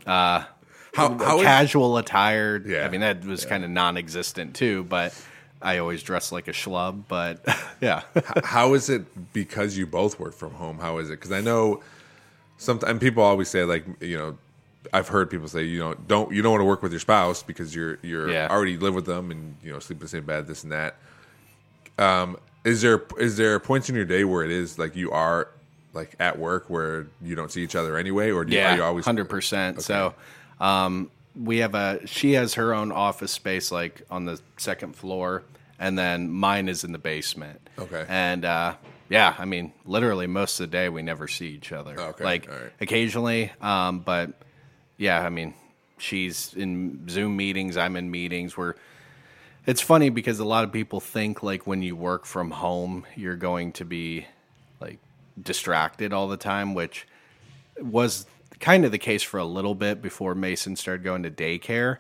[0.07, 0.46] How
[0.94, 2.61] how is- Casual attire.
[2.66, 2.84] Yeah.
[2.84, 5.14] I mean that was kind of non-existent too, but.
[5.62, 7.44] I always dress like a schlub, but
[7.82, 8.05] yeah,
[8.44, 10.78] how is it because you both work from home?
[10.78, 11.16] How is it?
[11.20, 11.82] Because I know
[12.57, 14.38] sometimes people always say like you know
[14.93, 17.43] I've heard people say you know don't you don't want to work with your spouse
[17.43, 18.49] because you're you're Yeah.
[18.51, 20.97] already live with them and you know sleep in the same bed this and that.
[21.99, 25.49] Um, is there is there points in your day where it is like you are
[25.93, 28.83] like at work where you don't see each other anyway, or do you, are you
[28.83, 29.83] always hundred percent.
[29.83, 30.14] So,
[30.61, 31.11] um,
[31.41, 35.43] we have a she has her own office space like on the second floor,
[35.78, 37.61] and then mine is in the basement.
[37.78, 38.05] Okay.
[38.09, 38.74] and uh,
[39.09, 41.99] yeah, I mean, literally most of the day we never see each other.
[41.99, 42.70] Okay, like right.
[42.81, 44.33] occasionally, um, but
[45.01, 45.55] yeah, I mean,
[45.96, 48.55] she's in Zoom meetings, I'm in meetings.
[48.55, 48.74] We're
[49.66, 53.36] it's funny because a lot of people think like when you work from home, you're
[53.36, 54.26] going to be
[54.78, 54.98] like
[55.42, 57.07] distracted all the time, which
[57.80, 58.26] was
[58.59, 61.96] kind of the case for a little bit before Mason started going to daycare.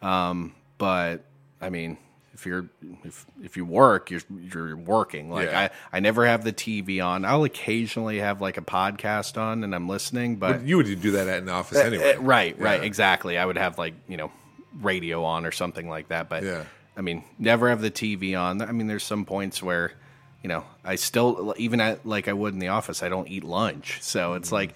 [0.00, 1.24] Um, but
[1.60, 1.98] I mean,
[2.34, 2.68] if you're
[3.04, 4.20] if if you work, you're
[4.52, 5.30] you're working.
[5.30, 5.68] Like Yeah.
[5.92, 7.24] I I never have the TV on.
[7.24, 11.28] I'll occasionally have like a podcast on and I'm listening, but you would do that
[11.38, 12.14] in the office anyway.
[12.14, 12.86] uh, right, right, Yeah.
[12.86, 13.38] exactly.
[13.38, 14.30] I would have like you know
[14.82, 16.64] radio on or something like that, but Yeah.
[16.96, 18.60] I mean, never have the TV on.
[18.62, 19.92] I mean, there's some points where
[20.42, 23.44] you know I still even at, like I would in the office, I don't eat
[23.44, 23.98] lunch.
[24.02, 24.54] So it's Mm-hmm.
[24.54, 24.74] like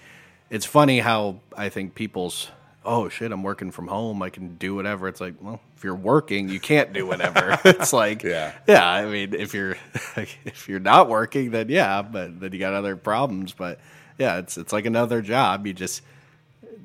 [0.49, 2.49] it's funny how I think people's
[2.89, 5.07] oh shit, I'm working from home, I can do whatever.
[5.07, 7.57] It's like well, if you're working, you can't do whatever.
[7.65, 8.51] it's like Yeah.
[8.67, 8.85] yeah.
[8.85, 9.77] I mean, if you're
[10.17, 13.53] if you're not working, then yeah, but then you got other problems.
[13.53, 13.79] But
[14.17, 15.67] yeah, it's it's like another job.
[15.67, 16.01] You just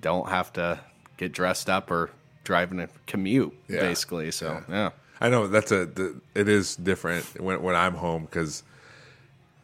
[0.01, 0.79] don't have to
[1.17, 2.11] get dressed up or
[2.45, 3.81] drive in a commute, Yeah.
[3.81, 4.31] basically.
[4.31, 4.91] So yeah.
[5.21, 8.63] I know that's a the, it is different when when I'm home because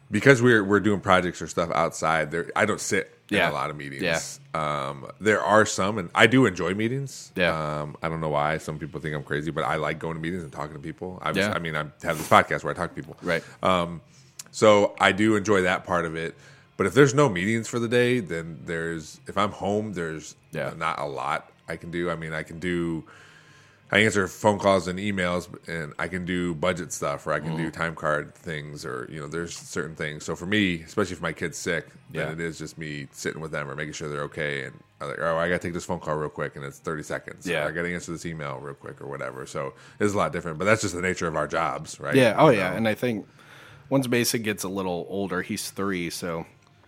[0.09, 2.31] because we're we're doing projects or stuff outside.
[2.31, 3.47] There, I don't sit Yeah.
[3.47, 4.03] in a lot of meetings.
[4.03, 4.19] Yeah.
[4.53, 7.31] Um, there are some, and I do enjoy meetings.
[7.35, 7.81] Yeah.
[7.81, 10.21] Um, I don't know why some people think I'm crazy, but I like going to
[10.21, 11.19] meetings and talking to people.
[11.21, 11.53] I, Yeah.
[11.55, 13.15] I mean, I have this podcast where I talk to people.
[13.23, 13.43] Right.
[14.51, 16.35] So I do enjoy that part of it.
[16.77, 20.73] But if there's no meetings for the day, then there's if I'm home, there's Yeah.
[20.75, 22.09] not a lot I can do.
[22.09, 23.03] I mean, I can do
[23.93, 27.57] I answer phone calls and emails, and I can do budget stuff, or I can
[27.57, 27.71] do Mm-hmm.
[27.81, 30.23] time card things, or you know, there's certain things.
[30.23, 32.31] So for me, especially if my kid's sick, then Yeah.
[32.33, 34.63] it is just me sitting with them or making sure they're okay.
[34.63, 36.79] And I'm like, oh, I got to take this phone call real quick, and it's
[36.79, 37.47] 30 seconds.
[37.47, 37.67] Or Yeah.
[37.67, 39.45] I got to answer this email real quick, or whatever.
[39.45, 42.15] So it's a lot different, but that's just the nature of our jobs, right?
[42.15, 42.35] Yeah.
[42.37, 42.69] Oh, You yeah.
[42.71, 42.77] know?
[42.77, 43.27] And I think
[43.89, 46.45] once Basic gets a little older, he's three, so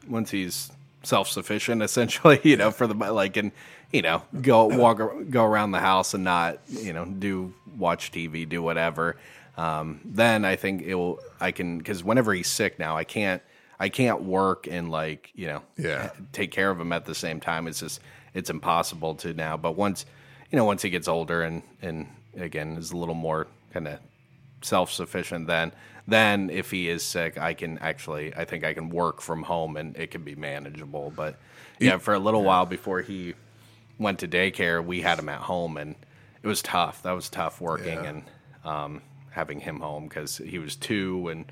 [0.07, 0.71] once he's
[1.03, 3.51] self sufficient, essentially, you know, for the like, and
[3.93, 8.49] you know, go walk, go around the house and not, you know, do watch TV,
[8.49, 9.15] do whatever.
[9.55, 11.19] Um, then I think it will.
[11.39, 13.41] I can because whenever he's sick now, I can't.
[13.79, 16.11] I can't work and like you know, Yeah.
[16.31, 17.67] take care of him at the same time.
[17.67, 17.99] It's just
[18.33, 19.57] it's impossible to now.
[19.57, 20.05] But once
[20.51, 23.99] you know, once he gets older and and again is a little more kind of
[24.61, 25.71] self sufficient, then
[26.07, 29.77] then if he is sick, I can actually I think I can work from home
[29.77, 31.11] and it can be manageable.
[31.15, 31.37] But
[31.79, 33.33] yeah, for a little while before he
[33.97, 35.95] went to daycare, we had him at home and
[36.41, 37.03] it was tough.
[37.03, 38.09] That was tough working Yeah.
[38.09, 38.23] and
[38.65, 41.45] um, having him home because he was two and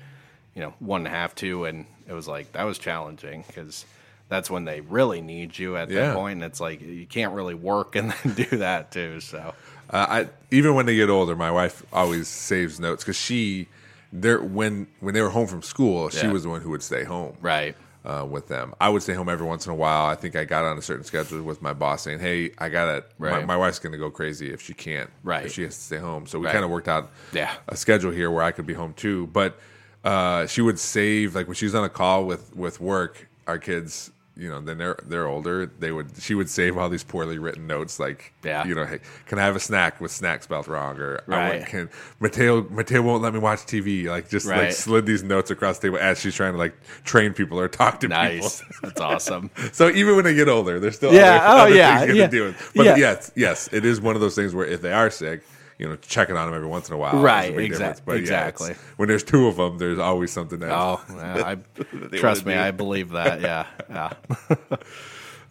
[0.54, 3.84] you know one and a half, two, and it was like that was challenging because
[4.28, 6.08] that's when they really need you at Yeah.
[6.08, 6.34] that point.
[6.36, 9.20] And it's like you can't really work and then do that too.
[9.20, 9.54] So
[9.90, 13.68] Uh, I even when they get older, my wife always saves notes because she,
[14.12, 16.32] they're when when they were home from school, she Yeah.
[16.32, 17.74] was the one who would stay home right,
[18.04, 18.74] uh, with them.
[18.80, 20.06] I would stay home every once in a while.
[20.06, 23.04] I think I got on a certain schedule with my boss saying, "Hey, I got
[23.18, 23.46] My, Right.
[23.46, 25.10] my wife's going to go crazy if she can't.
[25.22, 25.46] Right.
[25.46, 26.52] if she has to stay home." So we Right.
[26.52, 27.52] kind of worked out Yeah.
[27.68, 29.28] a schedule here where I could be home too.
[29.28, 29.58] But
[30.04, 33.58] uh, she would save like when she was on a call with with work, our
[33.58, 34.10] kids.
[34.34, 35.66] You know, then they're they're older.
[35.66, 38.66] They would she would save all these poorly written notes, like Yeah.
[38.66, 41.66] you know, hey, can I have a snack with snack spelled wrong, or I want,
[41.66, 45.78] can Mateo Mateo won't let me watch TV, like just like slid these notes across
[45.78, 46.74] the table as she's trying to like
[47.04, 48.74] train people or talk to nice, people.
[48.82, 49.50] that's awesome.
[49.72, 52.52] So even when they get older, they're still Yeah, other, oh, other yeah, yeah.
[52.74, 52.96] But Yeah.
[52.96, 55.42] yes, yes, it is one of those things where if they are sick,
[55.82, 58.18] you know, checking on them every once in a while, Right, big exact- But yeah,
[58.20, 58.70] exactly.
[58.70, 61.00] it's- when there's two of them, there's always something else.
[61.10, 62.60] Oh, yeah, I, trust me, do.
[62.60, 63.40] I believe that.
[63.40, 64.12] Yeah, yeah,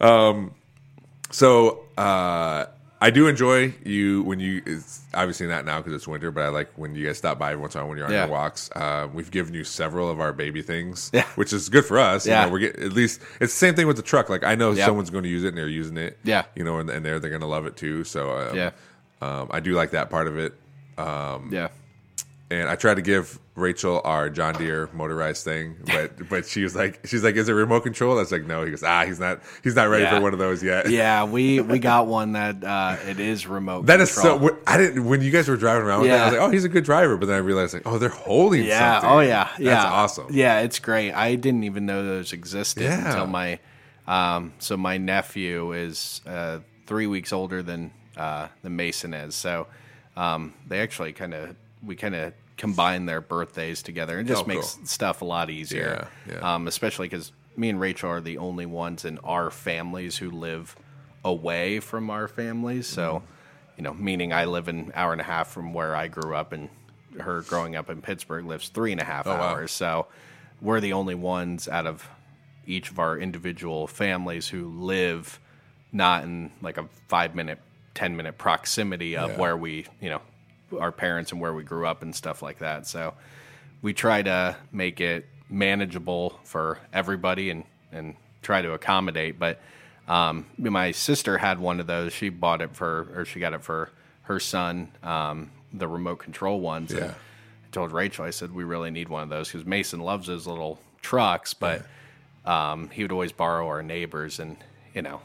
[0.00, 0.52] um,
[1.30, 2.66] So uh,
[3.00, 4.62] I do enjoy you when you.
[4.66, 7.52] It's obviously not now because it's winter, but I like when you guys stop by
[7.52, 8.24] every once in a while when you're on Yeah.
[8.26, 8.70] your walks.
[8.74, 11.24] Uh, we've given you several of our baby things, Yeah.
[11.34, 12.26] which is good for us.
[12.26, 12.44] You Yeah.
[12.46, 14.28] know, we're get, at least it's the same thing with the truck.
[14.30, 14.86] Like I know Yep.
[14.86, 16.18] someone's going to use it and they're using it.
[16.22, 16.44] Yeah.
[16.54, 18.04] you know, and, and they're they're going to love it too.
[18.04, 18.70] So um, Yeah.
[19.22, 20.52] Um, I do like that part of it.
[20.98, 21.68] yeah.
[22.50, 26.74] and I tried to give Rachel our John Deere motorized thing, but but she was
[26.74, 28.16] like, she's like, is it remote control?
[28.16, 28.64] I was like, no.
[28.64, 30.16] He goes, ah, he's not, he's not ready Yeah.
[30.16, 30.88] for one of those yet.
[30.90, 33.86] Yeah, we we got one that uh, it is remote.
[33.86, 34.58] That is so.
[34.66, 36.00] I didn't when you guys were driving around.
[36.02, 37.16] with that, I was like, oh, he's a good driver.
[37.18, 38.64] But then I realized, like, oh, they're holding.
[38.64, 39.00] Yeah.
[39.00, 39.10] something.
[39.10, 39.50] Oh yeah.
[39.58, 39.70] Yeah.
[39.70, 40.26] That's awesome.
[40.30, 41.12] Yeah, it's great.
[41.12, 43.06] I didn't even know those existed Yeah.
[43.10, 43.58] until my.
[44.06, 47.92] Um, so my nephew is uh, three weeks older than
[48.22, 49.34] uh, than Mason is.
[49.34, 49.66] So
[50.16, 54.20] um, they actually kind of we kind of combine their birthdays together.
[54.20, 54.86] It just Oh, makes cool.
[54.86, 56.08] stuff a lot easier.
[56.28, 56.54] Yeah, yeah.
[56.54, 60.76] Um, especially because me and Rachel are the only ones in our families who live
[61.24, 62.86] away from our families.
[62.86, 63.26] So, Mm-hmm.
[63.78, 66.52] you know, meaning I live an hour and a half from where I grew up,
[66.52, 66.68] and
[67.20, 69.42] her growing up in Pittsburgh lives three and a half Oh, wow.
[69.54, 69.72] hours.
[69.72, 70.06] So,
[70.60, 72.08] we're the only ones out of
[72.66, 75.40] each of our individual families who live
[75.90, 77.58] not in like a five minute,
[77.94, 79.38] ten minute proximity of Yeah.
[79.38, 80.20] where we, you know,
[80.78, 82.86] our parents and where we grew up and stuff like that.
[82.86, 83.14] So,
[83.82, 89.38] we try to make it manageable for everybody and and try to accommodate.
[89.38, 89.60] But
[90.08, 92.12] um, my sister had one of those.
[92.12, 93.90] She bought it for, or she got it for
[94.22, 96.90] her son um, the remote control ones.
[96.92, 97.10] And Yeah.
[97.10, 100.46] I told Rachel, I said we really need one of those because Mason loves those
[100.46, 101.84] little trucks, but
[102.44, 104.56] um, he would always borrow our neighbors, and
[104.94, 105.20] you know,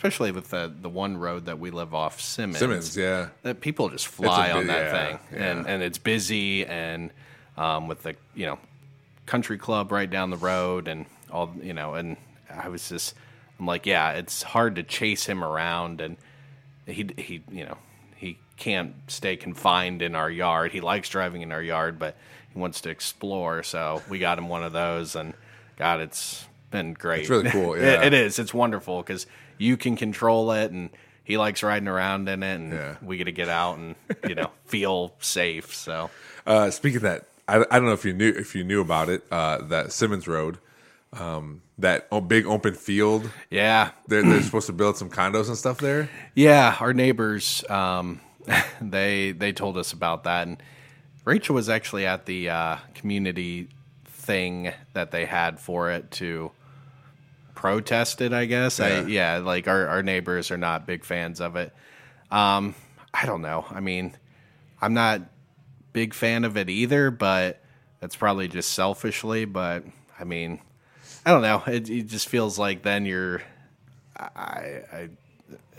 [0.00, 2.58] especially with the the one road that we live off Simmons.
[2.58, 3.28] Simmons, yeah.
[3.42, 5.72] that people just fly on that yeah, thing, and yeah.
[5.74, 7.10] and it's busy, and
[7.58, 8.58] um, with the you know
[9.26, 12.16] country club right down the road, and all you know, and
[12.48, 13.14] I was just,
[13.58, 16.16] I'm like, yeah, it's hard to chase him around, and
[16.86, 17.76] he he you know
[18.16, 20.72] he can't stay confined in our yard.
[20.72, 22.16] He likes driving in our yard, but
[22.54, 23.62] he wants to explore.
[23.62, 25.34] So we got him one of those, and
[25.76, 27.20] God, it's been great.
[27.20, 28.02] It's really cool, It- yeah.
[28.02, 28.38] it is.
[28.38, 29.26] It's wonderful because
[29.60, 30.90] you can control it, and
[31.24, 32.96] he likes riding around in it, and Yeah.
[33.02, 33.94] we get to get out and
[34.28, 35.74] you know feel safe.
[35.74, 36.10] So
[36.46, 39.08] Uh, speaking of that, I, I don't know if you knew if you knew about
[39.08, 39.22] it.
[39.30, 40.58] Uh, that Simmons Road,
[41.12, 43.30] um, that big open field.
[43.50, 46.08] yeah, They're, they're supposed to build some condos and stuff there.
[46.34, 48.20] Yeah, our neighbors, um,
[48.80, 50.62] they they told us about that, and
[51.24, 53.68] Rachel was actually at the uh, community
[54.06, 56.50] thing that they had for it to
[57.60, 58.32] protest it.
[58.32, 58.80] I guess.
[58.80, 59.06] I, Yeah.
[59.06, 61.72] yeah, like our our neighbors are not big fans of it.
[62.30, 62.74] Um,
[63.12, 63.64] I don't know.
[63.70, 64.16] I mean,
[64.80, 65.22] I'm not
[65.92, 67.62] big fan of it either, but
[68.00, 69.44] that's probably just selfishly.
[69.44, 69.84] But
[70.18, 70.60] I mean,
[71.26, 71.62] I don't know.
[71.66, 73.42] It, it just feels like then you're
[74.16, 75.08] I, I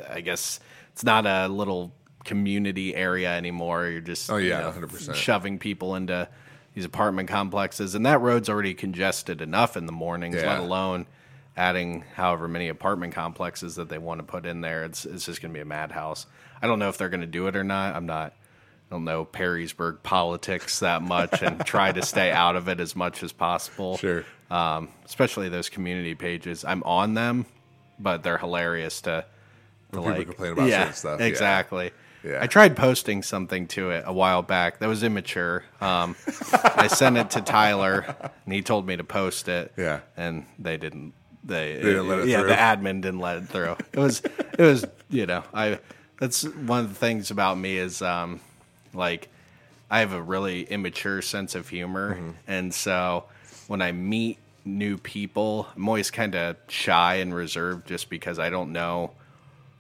[0.10, 0.60] I guess
[0.94, 1.94] it's not a little
[2.26, 3.88] community area anymore.
[3.88, 5.16] You're just Oh, yeah, you know, 100%.
[5.16, 6.28] shoving people into
[6.76, 10.36] these apartment complexes, and that road's already congested enough in the mornings.
[10.36, 10.52] Yeah.
[10.54, 11.06] Let alone
[11.58, 14.84] adding however many apartment complexes that they want to put in there.
[14.84, 16.26] It's it's just going to be a madhouse.
[16.62, 17.96] I don't know if they're going to do it or not.
[17.96, 18.34] I'm not.
[18.34, 22.94] I don't know Perrysburg politics that much, and try to stay out of it as
[22.96, 24.26] much as possible Sure.
[24.50, 26.66] um, especially those community pages.
[26.66, 27.46] I'm on them,
[28.00, 29.24] but they're hilarious to,
[29.94, 31.26] to people like complain about yeah, certain stuff, yeah.
[31.28, 31.92] Exactly.
[32.24, 32.40] Yeah.
[32.42, 35.64] I tried posting something to it a while back that was immature.
[35.80, 36.16] Um,
[36.76, 38.14] I sent it to Tyler,
[38.46, 39.72] and he told me to post it.
[39.78, 40.02] Yeah.
[40.18, 41.14] and they didn't.
[41.44, 42.50] They, didn't let it yeah, through?
[42.50, 43.76] the admin didn't let it through.
[43.94, 44.22] It was
[44.58, 45.80] it was you know I
[46.20, 48.40] that's one of the things about me is um
[48.94, 49.30] like
[49.90, 52.30] I have a really immature sense of humor, Mm-hmm.
[52.48, 53.26] and so
[53.68, 58.50] when I meet new people, I'm always kind of shy and reserved just because I
[58.50, 59.12] don't know,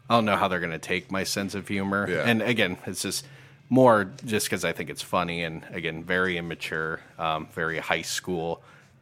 [0.09, 2.09] I don't know how they're going to take my sense of humor.
[2.09, 2.23] Yeah.
[2.25, 3.25] And again, it's just
[3.69, 8.61] more just because I think it's funny and again very immature, um, very high school.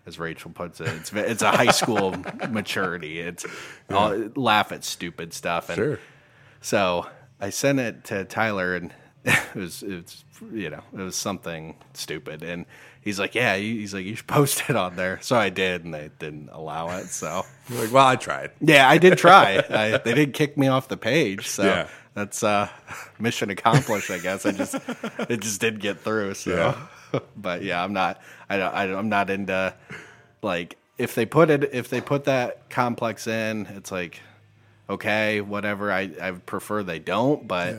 [0.10, 2.16] As Rachel puts it, it's it's a high school
[2.50, 3.20] maturity.
[3.20, 3.46] It's
[3.90, 6.00] I'll laugh at stupid stuff and Sure.
[6.62, 7.06] so
[7.40, 8.92] I sent it to Tyler, and
[9.26, 12.66] it was it's you know it was something stupid, and
[13.02, 15.20] he's like, yeah, he's like you should post it on there.
[15.22, 17.08] So I did, and they didn't allow it.
[17.08, 18.52] So You're like, well, I tried.
[18.62, 19.64] yeah, I did try.
[19.70, 21.88] I, they didn't kick me off the page, so Yeah.
[22.14, 22.70] That's uh,
[23.20, 24.10] mission accomplished.
[24.12, 24.76] I guess I just
[25.30, 26.34] it just did get through.
[26.36, 26.76] So,
[27.38, 28.22] but yeah, I'm not.
[28.50, 28.74] I don't.
[28.74, 29.74] I, i'm not into
[30.42, 34.20] like if they put it if they put that complex in, it's like
[34.90, 35.92] okay, whatever.
[35.92, 37.76] I I prefer they don't, but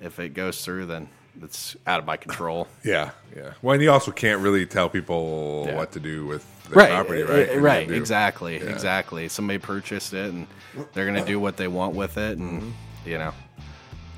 [0.00, 1.08] if it goes through, then
[1.42, 2.68] it's out of my control.
[2.84, 3.54] Yeah, yeah.
[3.62, 5.76] Well, and you also can't really tell people Yeah.
[5.76, 7.48] what to do with their property, uh, right?
[7.54, 9.28] What right, exactly, exactly.
[9.28, 10.46] Somebody purchased it, and
[10.92, 13.08] they're gonna do what they want with it, and Mm-hmm.
[13.08, 13.32] you know,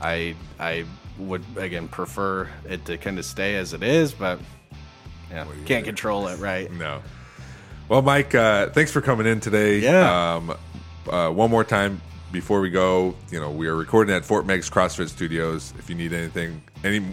[0.01, 0.85] I I
[1.19, 4.41] would again prefer it to kind of stay as it is, but
[5.31, 6.71] yeah, do you can't control it, right?
[6.73, 7.03] No.
[7.89, 9.79] Well, Mike, uh, thanks for coming in today.
[9.79, 10.37] Yeah.
[10.37, 10.57] Um,
[11.09, 12.01] uh, one more time
[12.33, 15.75] before we go, you know, we are recording at Fort Meigs CrossFit Studios.
[15.79, 17.05] If you need anything, any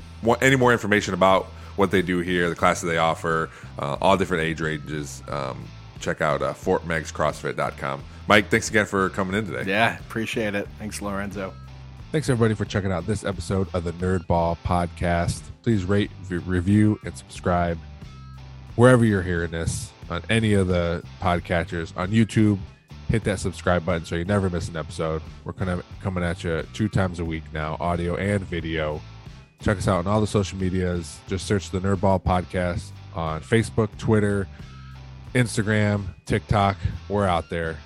[0.42, 4.44] any more information about what they do here, the classes they offer, uh, all different
[4.44, 5.64] age ranges, um,
[6.00, 8.04] check out uh, FortMeigsCrossFit.com.
[8.28, 9.70] Mike, thanks again for coming in today.
[9.70, 10.68] Yeah, appreciate it.
[10.80, 11.54] Thanks, Lorenzo.
[12.12, 15.44] Thanks everybody for checking out this episode of the Nerd Ball podcast.
[15.64, 17.80] Please rate, re- review, and subscribe
[18.76, 22.60] wherever you're hearing this on any of the podcatchers on YouTube.
[23.08, 25.22] Hit that subscribe button so you never miss an episode.
[25.46, 29.00] We're kind of coming at you two times a week now, audio and video.
[29.62, 31.18] Check us out on all the social medias.
[31.28, 34.50] Just search the Nerd Ball podcast on Facebook, Twitter,
[35.34, 36.76] Instagram, TikTok.
[37.08, 37.78] We're out there.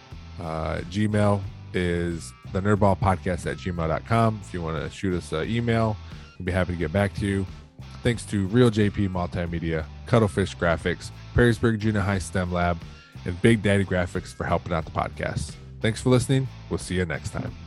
[0.41, 4.39] Uh, Gmail is the nerdball podcast at gmail.com.
[4.43, 5.97] If you want to shoot us an email,
[6.37, 7.45] we'd be happy to get back to you.
[8.03, 12.77] Thanks to Real JP Multimedia, Cuttlefish Graphics, Perrysburg Junior High STEM Lab,
[13.25, 15.53] and Big Daddy Graphics for helping out the podcast.
[15.81, 16.47] Thanks for listening.
[16.69, 17.64] We'll see you next time.